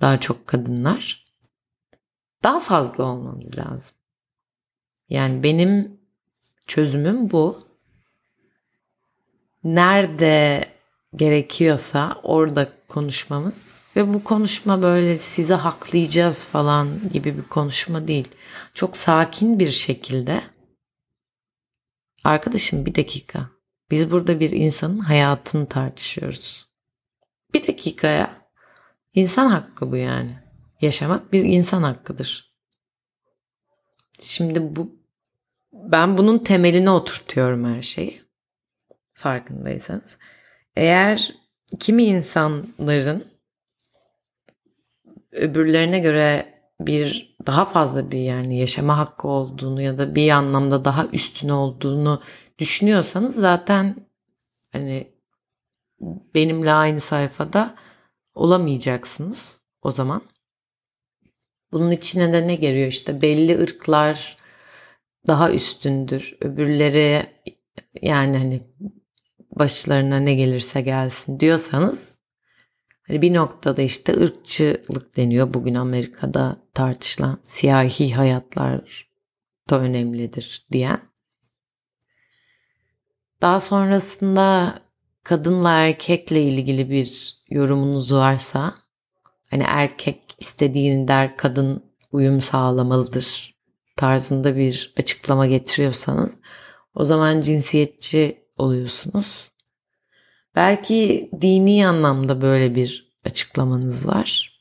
Daha 0.01 0.19
çok 0.19 0.47
kadınlar. 0.47 1.25
Daha 2.43 2.59
fazla 2.59 3.03
olmamız 3.03 3.57
lazım. 3.57 3.95
Yani 5.09 5.43
benim 5.43 5.99
çözümüm 6.67 7.31
bu. 7.31 7.69
Nerede 9.63 10.65
gerekiyorsa 11.15 12.19
orada 12.23 12.69
konuşmamız 12.87 13.81
ve 13.95 14.13
bu 14.13 14.23
konuşma 14.23 14.81
böyle 14.81 15.17
size 15.17 15.53
haklayacağız 15.53 16.45
falan 16.45 17.09
gibi 17.13 17.37
bir 17.37 17.43
konuşma 17.43 18.07
değil. 18.07 18.27
Çok 18.73 18.97
sakin 18.97 19.59
bir 19.59 19.69
şekilde 19.69 20.41
Arkadaşım 22.23 22.85
bir 22.85 22.95
dakika. 22.95 23.49
Biz 23.91 24.11
burada 24.11 24.39
bir 24.39 24.51
insanın 24.51 24.99
hayatını 24.99 25.69
tartışıyoruz. 25.69 26.69
Bir 27.53 27.67
dakikaya 27.67 28.49
insan 29.13 29.47
hakkı 29.47 29.91
bu 29.91 29.95
yani. 29.95 30.39
Yaşamak 30.81 31.33
bir 31.33 31.43
insan 31.43 31.83
hakkıdır. 31.83 32.55
Şimdi 34.19 34.75
bu 34.75 34.99
ben 35.73 36.17
bunun 36.17 36.39
temeline 36.39 36.89
oturtuyorum 36.89 37.75
her 37.75 37.81
şeyi. 37.81 38.21
Farkındaysanız. 39.13 40.19
Eğer 40.75 41.35
kimi 41.79 42.03
insanların 42.03 43.27
öbürlerine 45.31 45.99
göre 45.99 46.53
bir 46.79 47.28
daha 47.47 47.65
fazla 47.65 48.11
bir 48.11 48.19
yani 48.19 48.59
yaşama 48.59 48.97
hakkı 48.97 49.27
olduğunu 49.27 49.81
ya 49.81 49.97
da 49.97 50.15
bir 50.15 50.29
anlamda 50.29 50.85
daha 50.85 51.05
üstün 51.05 51.49
olduğunu 51.49 52.21
düşünüyorsanız 52.59 53.35
zaten 53.35 53.95
hani 54.71 55.13
benimle 56.35 56.71
aynı 56.71 56.99
sayfada 56.99 57.75
olamayacaksınız 58.33 59.59
o 59.81 59.91
zaman. 59.91 60.21
Bunun 61.71 61.91
içine 61.91 62.33
de 62.33 62.47
ne 62.47 62.55
geliyor 62.55 62.87
işte 62.87 63.21
belli 63.21 63.61
ırklar 63.61 64.37
daha 65.27 65.51
üstündür. 65.51 66.37
Öbürleri 66.41 67.25
yani 68.01 68.37
hani 68.37 68.61
başlarına 69.51 70.19
ne 70.19 70.33
gelirse 70.33 70.81
gelsin 70.81 71.39
diyorsanız 71.39 72.18
hani 73.09 73.21
bir 73.21 73.33
noktada 73.33 73.81
işte 73.81 74.13
ırkçılık 74.13 75.17
deniyor. 75.17 75.53
Bugün 75.53 75.75
Amerika'da 75.75 76.57
tartışılan 76.73 77.37
siyahi 77.43 78.13
hayatlar 78.13 79.09
da 79.69 79.79
önemlidir 79.79 80.67
diyen. 80.71 81.01
Daha 83.41 83.59
sonrasında 83.59 84.79
kadınla 85.23 85.71
erkekle 85.71 86.43
ilgili 86.43 86.89
bir 86.89 87.37
yorumunuz 87.49 88.13
varsa 88.13 88.73
hani 89.51 89.63
erkek 89.67 90.21
istediğini 90.37 91.07
der 91.07 91.37
kadın 91.37 91.83
uyum 92.11 92.41
sağlamalıdır 92.41 93.55
tarzında 93.95 94.55
bir 94.55 94.93
açıklama 94.97 95.47
getiriyorsanız 95.47 96.37
o 96.95 97.05
zaman 97.05 97.41
cinsiyetçi 97.41 98.45
oluyorsunuz. 98.57 99.48
Belki 100.59 101.29
dini 101.41 101.87
anlamda 101.87 102.41
böyle 102.41 102.75
bir 102.75 103.17
açıklamanız 103.25 104.07
var. 104.07 104.59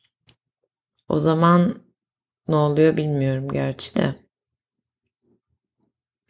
O 1.09 1.19
zaman 1.19 1.83
ne 2.49 2.55
oluyor 2.55 2.97
bilmiyorum 2.97 3.49
gerçi 3.49 3.95
de. 3.95 4.15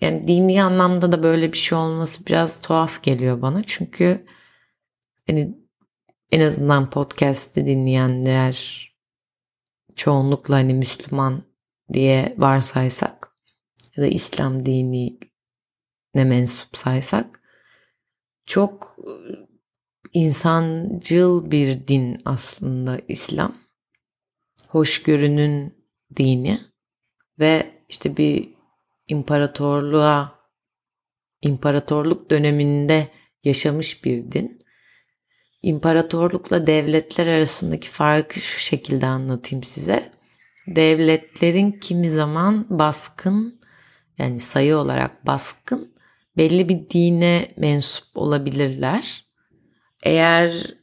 Yani 0.01 0.29
dini 0.29 0.63
anlamda 0.63 1.13
da 1.13 1.23
böyle 1.23 1.53
bir 1.53 1.59
şey 1.59 1.79
olması 1.79 2.27
biraz 2.27 2.61
tuhaf 2.61 3.03
geliyor 3.03 3.43
bana. 3.43 3.63
Çünkü 3.67 4.27
hani 5.27 5.59
en 6.33 6.41
azından 6.41 6.91
podcast'i 6.91 7.67
dinleyenler 7.67 8.89
çoğunlukla 9.97 10.55
hani 10.55 10.75
Müslüman 10.75 11.43
diye 11.93 12.35
varsaysak 12.39 13.37
ya 13.97 14.03
da 14.03 14.07
İslam 14.07 14.67
dini 14.67 15.19
ne 16.15 16.25
mensup 16.25 16.77
saysak 16.77 17.41
çok 18.47 18.97
insancıl 20.19 21.51
bir 21.51 21.89
din 21.89 22.23
aslında 22.25 22.99
İslam. 23.09 23.59
Hoşgörünün 24.69 25.75
dini 26.17 26.61
ve 27.39 27.67
işte 27.89 28.17
bir 28.17 28.49
imparatorluğa 29.09 30.39
imparatorluk 31.43 32.31
döneminde 32.31 33.09
yaşamış 33.45 34.05
bir 34.05 34.33
din. 34.33 34.59
İmparatorlukla 35.63 36.67
devletler 36.67 37.27
arasındaki 37.27 37.89
farkı 37.89 38.41
şu 38.41 38.61
şekilde 38.61 39.07
anlatayım 39.07 39.63
size. 39.63 40.11
Devletlerin 40.67 41.73
kimi 41.73 42.11
zaman 42.11 42.67
baskın 42.79 43.61
yani 44.19 44.41
sayı 44.41 44.77
olarak 44.77 45.27
baskın 45.27 45.95
belli 46.37 46.69
bir 46.69 46.91
dine 46.91 47.55
mensup 47.57 48.09
olabilirler. 48.15 49.28
Eğer 50.03 50.75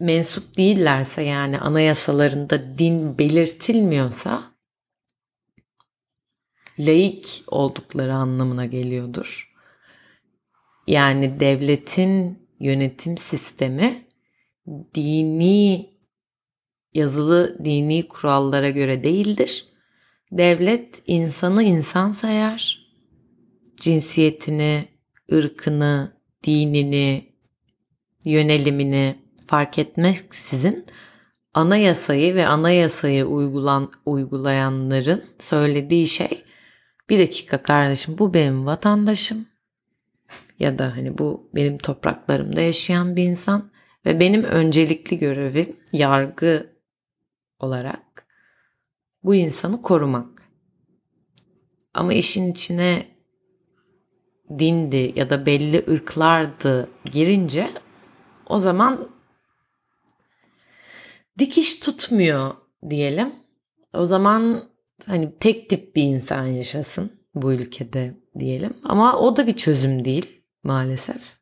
mensup 0.00 0.56
değillerse 0.56 1.22
yani 1.22 1.58
anayasalarında 1.58 2.78
din 2.78 3.18
belirtilmiyorsa 3.18 4.42
laik 6.78 7.42
oldukları 7.46 8.14
anlamına 8.14 8.66
geliyordur. 8.66 9.54
Yani 10.86 11.40
devletin 11.40 12.48
yönetim 12.60 13.18
sistemi 13.18 14.06
dini 14.94 15.90
yazılı 16.94 17.64
dini 17.64 18.08
kurallara 18.08 18.70
göre 18.70 19.04
değildir. 19.04 19.68
Devlet 20.32 21.02
insanı 21.06 21.62
insan 21.62 22.10
sayar. 22.10 22.88
Cinsiyetini, 23.76 24.88
ırkını, 25.32 26.12
dinini, 26.44 27.32
yönelimini 28.30 29.18
fark 29.46 29.78
etmeksizin 29.78 30.86
anayasayı 31.54 32.34
ve 32.34 32.46
anayasayı 32.46 33.26
uygulan, 33.26 33.92
uygulayanların 34.06 35.24
söylediği 35.38 36.06
şey 36.06 36.44
bir 37.10 37.18
dakika 37.18 37.62
kardeşim 37.62 38.18
bu 38.18 38.34
benim 38.34 38.66
vatandaşım 38.66 39.46
ya 40.58 40.78
da 40.78 40.96
hani 40.96 41.18
bu 41.18 41.50
benim 41.54 41.78
topraklarımda 41.78 42.60
yaşayan 42.60 43.16
bir 43.16 43.22
insan 43.22 43.70
ve 44.06 44.20
benim 44.20 44.44
öncelikli 44.44 45.18
görevim 45.18 45.76
yargı 45.92 46.72
olarak 47.58 48.26
bu 49.24 49.34
insanı 49.34 49.82
korumak. 49.82 50.42
Ama 51.94 52.12
işin 52.12 52.52
içine 52.52 53.06
dindi 54.58 55.12
ya 55.16 55.30
da 55.30 55.46
belli 55.46 55.84
ırklardı 55.90 56.90
girince 57.12 57.70
o 58.48 58.58
zaman 58.58 59.08
dikiş 61.38 61.80
tutmuyor 61.80 62.50
diyelim. 62.90 63.34
O 63.94 64.04
zaman 64.04 64.62
hani 65.06 65.38
tek 65.40 65.70
tip 65.70 65.96
bir 65.96 66.02
insan 66.02 66.46
yaşasın 66.46 67.12
bu 67.34 67.52
ülkede 67.52 68.14
diyelim. 68.38 68.76
Ama 68.84 69.18
o 69.18 69.36
da 69.36 69.46
bir 69.46 69.56
çözüm 69.56 70.04
değil 70.04 70.42
maalesef. 70.62 71.38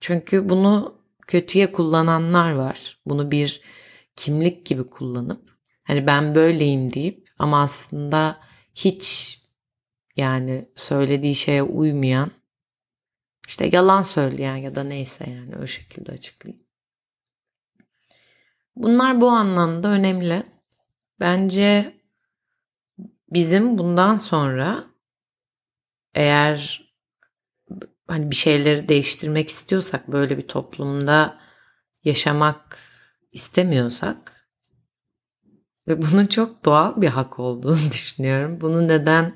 Çünkü 0.00 0.48
bunu 0.48 0.98
kötüye 1.26 1.72
kullananlar 1.72 2.52
var. 2.52 3.00
Bunu 3.06 3.30
bir 3.30 3.60
kimlik 4.16 4.66
gibi 4.66 4.84
kullanıp 4.84 5.42
hani 5.84 6.06
ben 6.06 6.34
böyleyim 6.34 6.92
deyip 6.92 7.28
ama 7.38 7.62
aslında 7.62 8.40
hiç 8.74 9.38
yani 10.16 10.68
söylediği 10.76 11.34
şeye 11.34 11.62
uymayan 11.62 12.30
işte 13.48 13.70
yalan 13.72 14.02
söyleyen 14.02 14.56
ya 14.56 14.74
da 14.74 14.84
neyse 14.84 15.30
yani 15.30 15.56
o 15.62 15.66
şekilde 15.66 16.12
açıklayayım. 16.12 16.64
Bunlar 18.76 19.20
bu 19.20 19.30
anlamda 19.30 19.88
önemli. 19.88 20.42
Bence 21.20 21.94
bizim 23.30 23.78
bundan 23.78 24.14
sonra 24.14 24.84
eğer 26.14 26.84
hani 28.08 28.30
bir 28.30 28.36
şeyleri 28.36 28.88
değiştirmek 28.88 29.48
istiyorsak 29.48 30.08
böyle 30.08 30.38
bir 30.38 30.48
toplumda 30.48 31.40
yaşamak 32.04 32.78
istemiyorsak 33.32 34.48
ve 35.88 36.02
bunun 36.02 36.26
çok 36.26 36.64
doğal 36.64 37.00
bir 37.00 37.08
hak 37.08 37.38
olduğunu 37.38 37.78
düşünüyorum. 37.90 38.60
Bunu 38.60 38.88
neden 38.88 39.34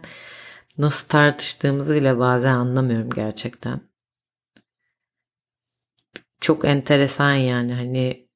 nasıl 0.79 1.09
tartıştığımızı 1.09 1.95
bile 1.95 2.19
bazen 2.19 2.55
anlamıyorum 2.55 3.11
gerçekten. 3.11 3.88
Çok 6.41 6.65
enteresan 6.65 7.35
yani 7.35 7.75
hani 7.75 8.29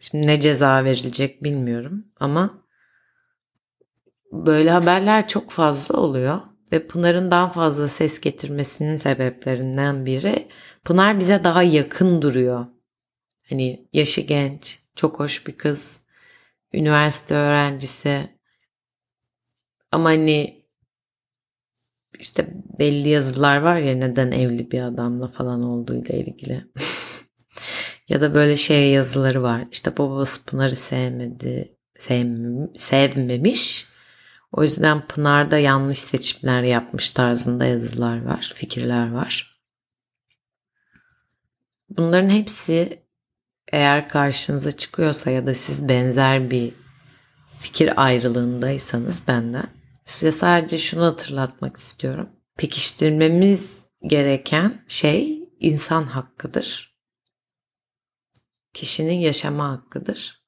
şimdi 0.00 0.26
ne 0.26 0.40
ceza 0.40 0.84
verilecek 0.84 1.44
bilmiyorum 1.44 2.06
ama 2.20 2.64
böyle 4.32 4.70
haberler 4.70 5.28
çok 5.28 5.50
fazla 5.50 5.98
oluyor 5.98 6.40
ve 6.72 6.86
Pınar'ın 6.86 7.30
daha 7.30 7.50
fazla 7.50 7.88
ses 7.88 8.20
getirmesinin 8.20 8.96
sebeplerinden 8.96 10.06
biri 10.06 10.48
Pınar 10.84 11.18
bize 11.18 11.44
daha 11.44 11.62
yakın 11.62 12.22
duruyor. 12.22 12.66
Hani 13.48 13.88
yaşı 13.92 14.20
genç, 14.20 14.82
çok 14.96 15.20
hoş 15.20 15.46
bir 15.46 15.56
kız, 15.56 16.02
üniversite 16.72 17.34
öğrencisi. 17.34 18.38
Ama 19.92 20.08
hani 20.08 20.61
işte 22.18 22.54
belli 22.78 23.08
yazılar 23.08 23.56
var 23.56 23.76
ya 23.76 23.94
neden 23.94 24.30
evli 24.30 24.70
bir 24.70 24.80
adamla 24.80 25.28
falan 25.28 25.62
olduğuyla 25.62 26.14
ilgili. 26.14 26.64
ya 28.08 28.20
da 28.20 28.34
böyle 28.34 28.56
şey 28.56 28.90
yazıları 28.90 29.42
var. 29.42 29.64
İşte 29.72 29.96
babası 29.96 30.44
Pınar'ı 30.44 30.76
sevmedi, 30.76 31.76
sevmem, 31.96 32.68
sevmemiş. 32.76 33.86
O 34.52 34.62
yüzden 34.62 35.06
Pınar'da 35.06 35.58
yanlış 35.58 35.98
seçimler 35.98 36.62
yapmış 36.62 37.10
tarzında 37.10 37.64
yazılar 37.64 38.24
var, 38.24 38.52
fikirler 38.54 39.12
var. 39.12 39.60
Bunların 41.88 42.28
hepsi 42.28 43.02
eğer 43.72 44.08
karşınıza 44.08 44.72
çıkıyorsa 44.72 45.30
ya 45.30 45.46
da 45.46 45.54
siz 45.54 45.88
benzer 45.88 46.50
bir 46.50 46.72
fikir 47.60 48.04
ayrılığındaysanız 48.04 49.28
benden 49.28 49.81
size 50.04 50.32
sadece 50.32 50.78
şunu 50.78 51.04
hatırlatmak 51.04 51.76
istiyorum. 51.76 52.30
Pekiştirmemiz 52.56 53.86
gereken 54.06 54.84
şey 54.88 55.48
insan 55.60 56.02
hakkıdır. 56.02 56.96
Kişinin 58.72 59.14
yaşama 59.14 59.68
hakkıdır. 59.70 60.42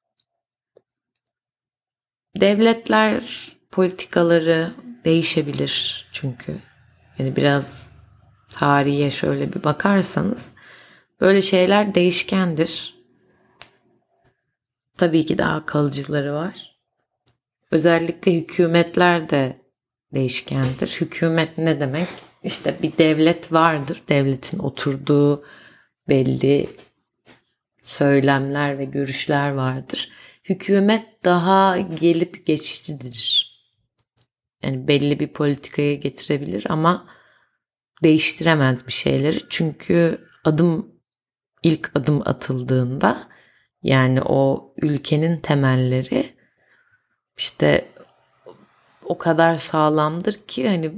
Devletler 2.35 3.51
politikaları 3.71 4.71
değişebilir 5.05 6.07
çünkü. 6.11 6.61
Yani 7.19 7.35
biraz 7.35 7.89
tarihe 8.49 9.09
şöyle 9.09 9.53
bir 9.53 9.63
bakarsanız 9.63 10.55
böyle 11.21 11.41
şeyler 11.41 11.95
değişkendir. 11.95 12.95
Tabii 14.97 15.25
ki 15.25 15.37
daha 15.37 15.65
kalıcıları 15.65 16.33
var. 16.33 16.74
Özellikle 17.75 18.33
hükümetler 18.33 19.29
de 19.29 19.57
değişkendir. 20.13 20.97
Hükümet 21.01 21.57
ne 21.57 21.79
demek? 21.79 22.07
İşte 22.43 22.75
bir 22.81 22.97
devlet 22.97 23.51
vardır. 23.51 24.01
Devletin 24.09 24.59
oturduğu 24.59 25.43
belli 26.09 26.69
söylemler 27.81 28.77
ve 28.77 28.85
görüşler 28.85 29.49
vardır. 29.49 30.11
Hükümet 30.43 31.23
daha 31.23 31.77
gelip 31.77 32.45
geçicidir. 32.45 33.51
Yani 34.63 34.87
belli 34.87 35.19
bir 35.19 35.27
politikaya 35.27 35.93
getirebilir 35.95 36.65
ama 36.69 37.07
değiştiremez 38.03 38.87
bir 38.87 38.93
şeyleri. 38.93 39.39
Çünkü 39.49 40.27
adım 40.45 40.91
ilk 41.63 41.91
adım 41.95 42.21
atıldığında 42.25 43.27
yani 43.83 44.21
o 44.21 44.73
ülkenin 44.81 45.39
temelleri 45.39 46.34
işte 47.37 47.91
o 49.05 49.17
kadar 49.17 49.55
sağlamdır 49.55 50.33
ki 50.47 50.67
hani 50.67 50.91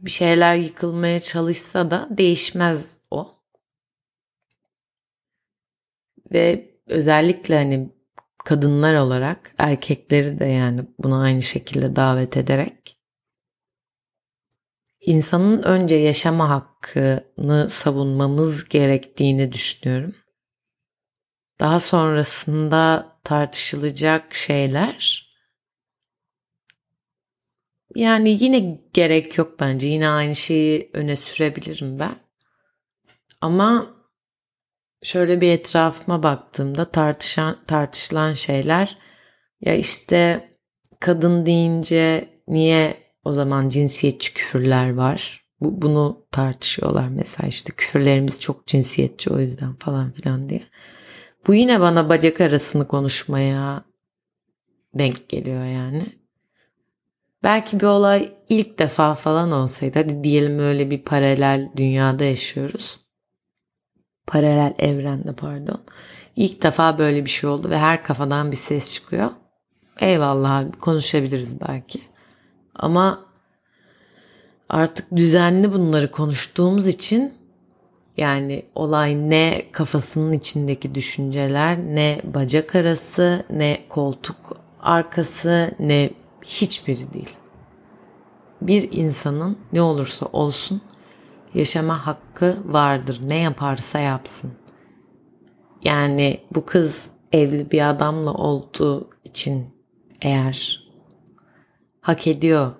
bir 0.00 0.10
şeyler 0.10 0.56
yıkılmaya 0.56 1.20
çalışsa 1.20 1.90
da 1.90 2.08
değişmez 2.10 2.98
o. 3.10 3.34
Ve 6.32 6.70
özellikle 6.86 7.56
hani 7.56 7.90
kadınlar 8.44 8.94
olarak 8.94 9.54
erkekleri 9.58 10.38
de 10.38 10.44
yani 10.44 10.84
buna 10.98 11.22
aynı 11.22 11.42
şekilde 11.42 11.96
davet 11.96 12.36
ederek 12.36 12.98
insanın 15.00 15.62
önce 15.62 15.96
yaşama 15.96 16.50
hakkını 16.50 17.70
savunmamız 17.70 18.68
gerektiğini 18.68 19.52
düşünüyorum. 19.52 20.14
Daha 21.60 21.80
sonrasında 21.80 23.12
tartışılacak 23.24 24.34
şeyler 24.34 25.27
yani 27.98 28.36
yine 28.44 28.80
gerek 28.92 29.38
yok 29.38 29.60
bence. 29.60 29.88
Yine 29.88 30.08
aynı 30.08 30.36
şeyi 30.36 30.90
öne 30.92 31.16
sürebilirim 31.16 31.98
ben. 31.98 32.16
Ama 33.40 33.94
şöyle 35.02 35.40
bir 35.40 35.50
etrafıma 35.50 36.22
baktığımda 36.22 36.90
tartışan 36.90 37.64
tartışılan 37.66 38.34
şeyler 38.34 38.98
ya 39.60 39.74
işte 39.74 40.50
kadın 41.00 41.46
deyince 41.46 42.28
niye 42.48 42.96
o 43.24 43.32
zaman 43.32 43.68
cinsiyetçi 43.68 44.34
küfürler 44.34 44.94
var? 44.94 45.44
Bu, 45.60 45.82
bunu 45.82 46.26
tartışıyorlar 46.32 47.08
mesela 47.08 47.48
işte 47.48 47.72
küfürlerimiz 47.76 48.40
çok 48.40 48.66
cinsiyetçi 48.66 49.30
o 49.30 49.38
yüzden 49.38 49.74
falan 49.74 50.12
filan 50.12 50.48
diye. 50.48 50.62
Bu 51.46 51.54
yine 51.54 51.80
bana 51.80 52.08
bacak 52.08 52.40
arasını 52.40 52.88
konuşmaya 52.88 53.84
denk 54.94 55.28
geliyor 55.28 55.64
yani. 55.64 56.17
Belki 57.42 57.80
bir 57.80 57.86
olay 57.86 58.32
ilk 58.48 58.78
defa 58.78 59.14
falan 59.14 59.52
olsaydı 59.52 59.98
hadi 59.98 60.24
diyelim 60.24 60.58
öyle 60.58 60.90
bir 60.90 61.02
paralel 61.02 61.70
dünyada 61.76 62.24
yaşıyoruz. 62.24 63.00
Paralel 64.26 64.74
evrende 64.78 65.32
pardon. 65.32 65.80
İlk 66.36 66.62
defa 66.62 66.98
böyle 66.98 67.24
bir 67.24 67.30
şey 67.30 67.50
oldu 67.50 67.70
ve 67.70 67.78
her 67.78 68.04
kafadan 68.04 68.50
bir 68.50 68.56
ses 68.56 68.94
çıkıyor. 68.94 69.30
Eyvallah 70.00 70.56
abi 70.56 70.72
konuşabiliriz 70.72 71.60
belki. 71.60 72.00
Ama 72.74 73.26
artık 74.68 75.16
düzenli 75.16 75.72
bunları 75.72 76.10
konuştuğumuz 76.10 76.86
için 76.86 77.34
yani 78.16 78.62
olay 78.74 79.30
ne 79.30 79.62
kafasının 79.72 80.32
içindeki 80.32 80.94
düşünceler, 80.94 81.78
ne 81.78 82.20
bacak 82.24 82.74
arası, 82.74 83.44
ne 83.50 83.80
koltuk 83.88 84.56
arkası, 84.80 85.70
ne 85.78 86.10
hiçbiri 86.48 87.12
değil. 87.12 87.34
Bir 88.62 88.92
insanın 88.92 89.58
ne 89.72 89.82
olursa 89.82 90.26
olsun 90.26 90.80
yaşama 91.54 92.06
hakkı 92.06 92.58
vardır. 92.64 93.20
Ne 93.22 93.36
yaparsa 93.38 93.98
yapsın. 93.98 94.52
Yani 95.84 96.40
bu 96.54 96.66
kız 96.66 97.10
evli 97.32 97.70
bir 97.70 97.90
adamla 97.90 98.34
olduğu 98.34 99.10
için 99.24 99.66
eğer 100.22 100.88
hak 102.00 102.26
ediyor 102.26 102.72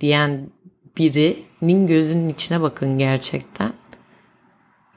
diyen 0.00 0.50
birinin 0.98 1.86
gözünün 1.86 2.28
içine 2.28 2.60
bakın 2.60 2.98
gerçekten. 2.98 3.72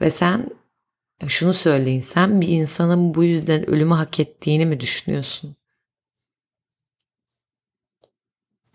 Ve 0.00 0.10
sen 0.10 0.50
şunu 1.26 1.52
söyleyin 1.52 2.00
sen 2.00 2.40
bir 2.40 2.48
insanın 2.48 3.14
bu 3.14 3.24
yüzden 3.24 3.70
ölümü 3.70 3.94
hak 3.94 4.20
ettiğini 4.20 4.66
mi 4.66 4.80
düşünüyorsun? 4.80 5.57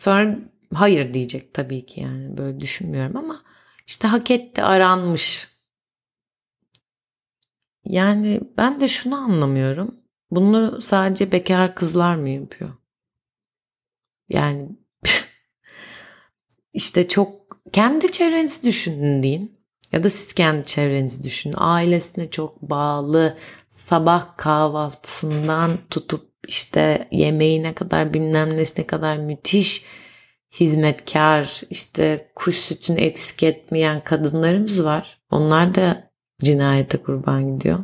Sonra 0.04 0.40
hayır 0.74 1.14
diyecek 1.14 1.54
tabii 1.54 1.86
ki 1.86 2.02
yani 2.02 2.38
böyle 2.38 2.60
düşünmüyorum 2.60 3.18
ama 3.18 3.42
işte 3.88 4.08
hak 4.08 4.32
etti 4.32 4.64
aranmış. 4.64 5.48
Yani 7.86 8.42
ben 8.58 8.80
de 8.80 8.88
şunu 8.88 9.16
anlamıyorum. 9.16 9.96
Bunu 10.32 10.82
sadece 10.82 11.32
bekar 11.32 11.76
kızlar 11.76 12.16
mı 12.16 12.30
yapıyor? 12.30 12.74
Yani 14.30 14.70
işte 16.74 17.08
çok 17.08 17.58
kendi 17.74 18.12
çevrenizi 18.12 18.64
düşünün 18.64 19.24
deyin. 19.24 19.60
Ya 19.92 20.04
da 20.04 20.10
siz 20.10 20.34
kendi 20.34 20.66
çevrenizi 20.66 21.24
düşünün. 21.24 21.56
Ailesine 21.58 22.30
çok 22.30 22.62
bağlı 22.62 23.38
sabah 23.70 24.38
kahvaltısından 24.38 25.72
tutup 25.90 26.33
işte 26.48 27.08
yemeğine 27.12 27.74
kadar 27.74 28.14
bilmem 28.14 28.50
nesine 28.50 28.88
kadar 28.88 29.18
müthiş 29.18 29.86
hizmetkar 30.60 31.62
işte 31.70 32.32
kuş 32.36 32.56
sütünü 32.56 33.02
eksik 33.02 33.44
etmeyen 33.44 34.04
kadınlarımız 34.04 34.84
var. 34.84 35.22
Onlar 35.32 35.76
da 35.76 36.12
cinayete 36.40 36.98
kurban 36.98 37.56
gidiyor. 37.56 37.84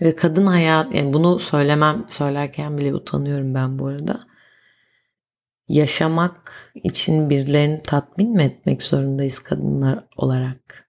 Ve 0.00 0.16
kadın 0.16 0.46
hayat 0.46 0.94
yani 0.94 1.12
bunu 1.12 1.38
söylemem 1.38 2.06
söylerken 2.08 2.78
bile 2.78 2.94
utanıyorum 2.94 3.54
ben 3.54 3.78
bu 3.78 3.86
arada. 3.86 4.28
Yaşamak 5.68 6.72
için 6.74 7.30
birilerini 7.30 7.82
tatmin 7.82 8.36
mi 8.36 8.42
etmek 8.42 8.82
zorundayız 8.82 9.38
kadınlar 9.38 10.04
olarak? 10.16 10.88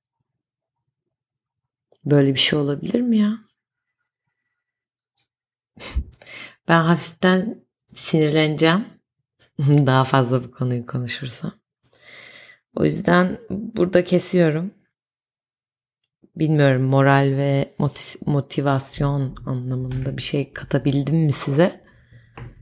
Böyle 2.06 2.34
bir 2.34 2.40
şey 2.40 2.60
olabilir 2.60 3.02
mi 3.02 3.18
ya? 3.18 3.49
ben 6.68 6.82
hafiften 6.82 7.64
sinirleneceğim. 7.94 8.86
Daha 9.60 10.04
fazla 10.04 10.44
bu 10.44 10.52
konuyu 10.52 10.86
konuşursam. 10.86 11.52
O 12.76 12.86
yüzden 12.86 13.40
burada 13.50 14.04
kesiyorum. 14.04 14.72
Bilmiyorum 16.36 16.84
moral 16.84 17.34
ve 17.38 17.76
motivasyon 18.26 19.36
anlamında 19.46 20.18
bir 20.18 20.22
şey 20.22 20.54
katabildim 20.54 21.18
mi 21.18 21.32
size? 21.32 21.84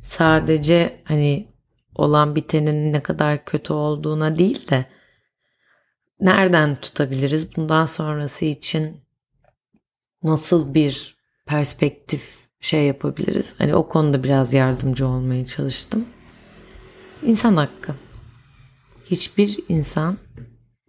Sadece 0.03 1.01
hani 1.03 1.47
olan 1.95 2.35
bitenin 2.35 2.93
ne 2.93 3.03
kadar 3.03 3.45
kötü 3.45 3.73
olduğuna 3.73 4.37
değil 4.37 4.67
de 4.67 4.85
nereden 6.19 6.75
tutabiliriz? 6.75 7.55
Bundan 7.55 7.85
sonrası 7.85 8.45
için 8.45 9.01
nasıl 10.23 10.73
bir 10.73 11.17
perspektif 11.45 12.46
şey 12.59 12.85
yapabiliriz? 12.85 13.55
Hani 13.57 13.75
o 13.75 13.87
konuda 13.87 14.23
biraz 14.23 14.53
yardımcı 14.53 15.07
olmaya 15.07 15.45
çalıştım. 15.45 16.05
İnsan 17.23 17.55
hakkı. 17.55 17.95
Hiçbir 19.05 19.59
insan 19.69 20.17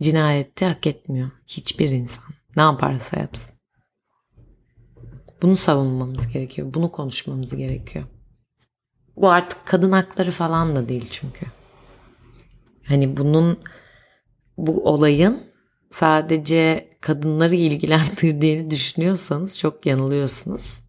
cinayeti 0.03 0.65
hak 0.65 0.87
etmiyor. 0.87 1.31
Hiçbir 1.47 1.91
insan. 1.91 2.25
Ne 2.57 2.63
yaparsa 2.63 3.21
yapsın. 3.21 3.55
Bunu 5.43 5.57
savunmamız 5.57 6.29
gerekiyor. 6.29 6.75
Bunu 6.75 6.93
konuşmamız 6.93 7.57
gerekiyor. 7.57 8.05
Bu 9.17 9.31
artık 9.31 9.67
kadın 9.67 9.93
hakları 9.93 10.31
falan 10.31 10.77
da 10.77 10.89
değil 10.89 11.09
çünkü. 11.11 11.47
Hani 12.85 13.17
bunun 13.17 13.59
bu 14.59 14.85
olayın 14.85 15.43
sadece 15.91 16.91
kadınları 17.01 17.55
ilgilendirdiğini 17.55 18.71
düşünüyorsanız 18.71 19.59
çok 19.59 19.87
yanılıyorsunuz. 19.87 20.81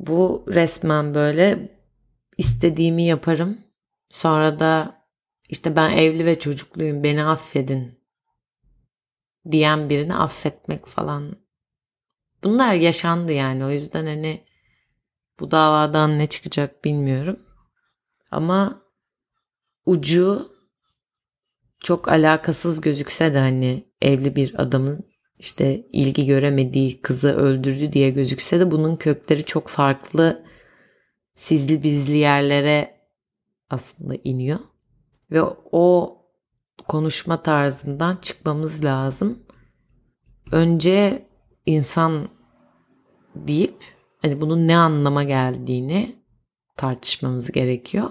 Bu 0.00 0.44
resmen 0.48 1.14
böyle 1.14 1.76
istediğimi 2.38 3.04
yaparım. 3.04 3.58
Sonra 4.10 4.58
da 4.58 5.00
işte 5.48 5.76
ben 5.76 5.90
evli 5.90 6.26
ve 6.26 6.38
çocukluyum 6.38 7.04
beni 7.04 7.24
affedin 7.24 8.00
diyen 9.50 9.90
birini 9.90 10.14
affetmek 10.14 10.86
falan. 10.86 11.36
Bunlar 12.44 12.74
yaşandı 12.74 13.32
yani 13.32 13.64
o 13.64 13.70
yüzden 13.70 14.06
hani 14.06 14.44
bu 15.40 15.50
davadan 15.50 16.18
ne 16.18 16.26
çıkacak 16.26 16.84
bilmiyorum. 16.84 17.38
Ama 18.30 18.82
ucu 19.86 20.52
çok 21.80 22.08
alakasız 22.08 22.80
gözükse 22.80 23.34
de 23.34 23.38
hani 23.38 23.92
evli 24.02 24.36
bir 24.36 24.62
adamın 24.62 25.09
işte 25.40 25.86
ilgi 25.92 26.26
göremediği 26.26 27.00
kızı 27.00 27.36
öldürdü 27.36 27.92
diye 27.92 28.10
gözükse 28.10 28.60
de 28.60 28.70
bunun 28.70 28.96
kökleri 28.96 29.44
çok 29.44 29.68
farklı 29.68 30.44
sizli 31.34 31.82
bizli 31.82 32.16
yerlere 32.16 33.00
aslında 33.70 34.14
iniyor. 34.24 34.58
Ve 35.30 35.42
o 35.72 36.16
konuşma 36.88 37.42
tarzından 37.42 38.16
çıkmamız 38.16 38.84
lazım. 38.84 39.38
Önce 40.52 41.26
insan 41.66 42.28
deyip 43.34 43.74
hani 44.22 44.40
bunun 44.40 44.68
ne 44.68 44.76
anlama 44.76 45.24
geldiğini 45.24 46.16
tartışmamız 46.76 47.52
gerekiyor. 47.52 48.10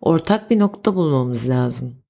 Ortak 0.00 0.50
bir 0.50 0.58
nokta 0.58 0.94
bulmamız 0.94 1.48
lazım. 1.48 2.04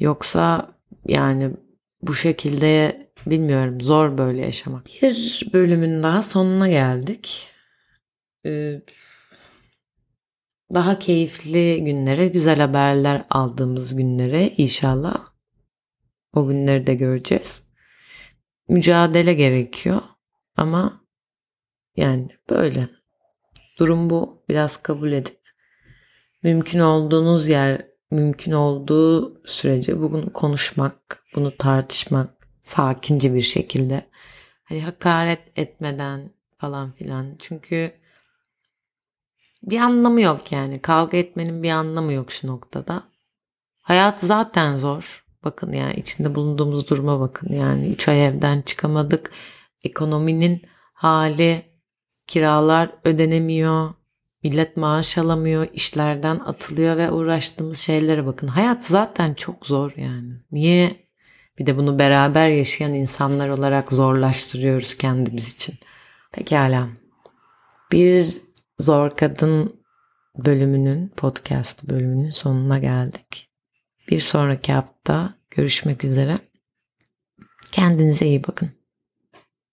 Yoksa 0.00 0.70
yani 1.04 1.56
bu 2.02 2.14
şekilde 2.14 3.05
bilmiyorum 3.26 3.80
zor 3.80 4.18
böyle 4.18 4.40
yaşamak. 4.40 4.86
Bir 5.02 5.48
bölümün 5.52 6.02
daha 6.02 6.22
sonuna 6.22 6.68
geldik. 6.68 7.46
Ee, 8.46 8.82
daha 10.74 10.98
keyifli 10.98 11.84
günlere, 11.84 12.28
güzel 12.28 12.60
haberler 12.60 13.24
aldığımız 13.30 13.96
günlere 13.96 14.48
inşallah 14.56 15.26
o 16.32 16.46
günleri 16.46 16.86
de 16.86 16.94
göreceğiz. 16.94 17.66
Mücadele 18.68 19.34
gerekiyor 19.34 20.02
ama 20.56 21.00
yani 21.96 22.28
böyle. 22.50 22.88
Durum 23.78 24.10
bu. 24.10 24.44
Biraz 24.48 24.82
kabul 24.82 25.12
edip 25.12 25.40
mümkün 26.42 26.78
olduğunuz 26.78 27.48
yer 27.48 27.86
mümkün 28.10 28.52
olduğu 28.52 29.42
sürece 29.46 30.00
bunu 30.00 30.32
konuşmak, 30.32 31.24
bunu 31.34 31.50
tartışmak 31.56 32.35
sakince 32.66 33.34
bir 33.34 33.42
şekilde. 33.42 34.06
Hani 34.64 34.82
hakaret 34.82 35.40
etmeden 35.56 36.30
falan 36.58 36.92
filan. 36.92 37.36
Çünkü 37.38 37.92
bir 39.62 39.78
anlamı 39.78 40.20
yok 40.20 40.52
yani. 40.52 40.82
Kavga 40.82 41.16
etmenin 41.16 41.62
bir 41.62 41.70
anlamı 41.70 42.12
yok 42.12 42.32
şu 42.32 42.46
noktada. 42.46 43.02
Hayat 43.82 44.20
zaten 44.20 44.74
zor. 44.74 45.24
Bakın 45.44 45.72
yani 45.72 45.94
içinde 45.94 46.34
bulunduğumuz 46.34 46.90
duruma 46.90 47.20
bakın. 47.20 47.52
Yani 47.52 47.88
3 47.88 48.08
ay 48.08 48.26
evden 48.26 48.62
çıkamadık. 48.62 49.30
Ekonominin 49.84 50.62
hali, 50.92 51.62
kiralar 52.26 52.90
ödenemiyor. 53.04 53.90
Millet 54.42 54.76
maaş 54.76 55.18
alamıyor, 55.18 55.66
işlerden 55.72 56.38
atılıyor 56.38 56.96
ve 56.96 57.10
uğraştığımız 57.10 57.78
şeylere 57.78 58.26
bakın. 58.26 58.46
Hayat 58.46 58.84
zaten 58.84 59.34
çok 59.34 59.66
zor 59.66 59.92
yani. 59.96 60.32
Niye 60.52 61.05
bir 61.58 61.66
de 61.66 61.76
bunu 61.76 61.98
beraber 61.98 62.48
yaşayan 62.48 62.94
insanlar 62.94 63.48
olarak 63.48 63.92
zorlaştırıyoruz 63.92 64.94
kendimiz 64.94 65.52
için? 65.52 65.74
Pekala. 66.32 66.88
Bir 67.92 68.42
Zor 68.78 69.10
Kadın 69.10 69.80
bölümünün, 70.36 71.08
podcast 71.08 71.84
bölümünün 71.84 72.30
sonuna 72.30 72.78
geldik. 72.78 73.50
Bir 74.10 74.20
sonraki 74.20 74.72
hafta 74.72 75.34
görüşmek 75.50 76.04
üzere. 76.04 76.38
Kendinize 77.72 78.26
iyi 78.26 78.44
bakın. 78.44 78.75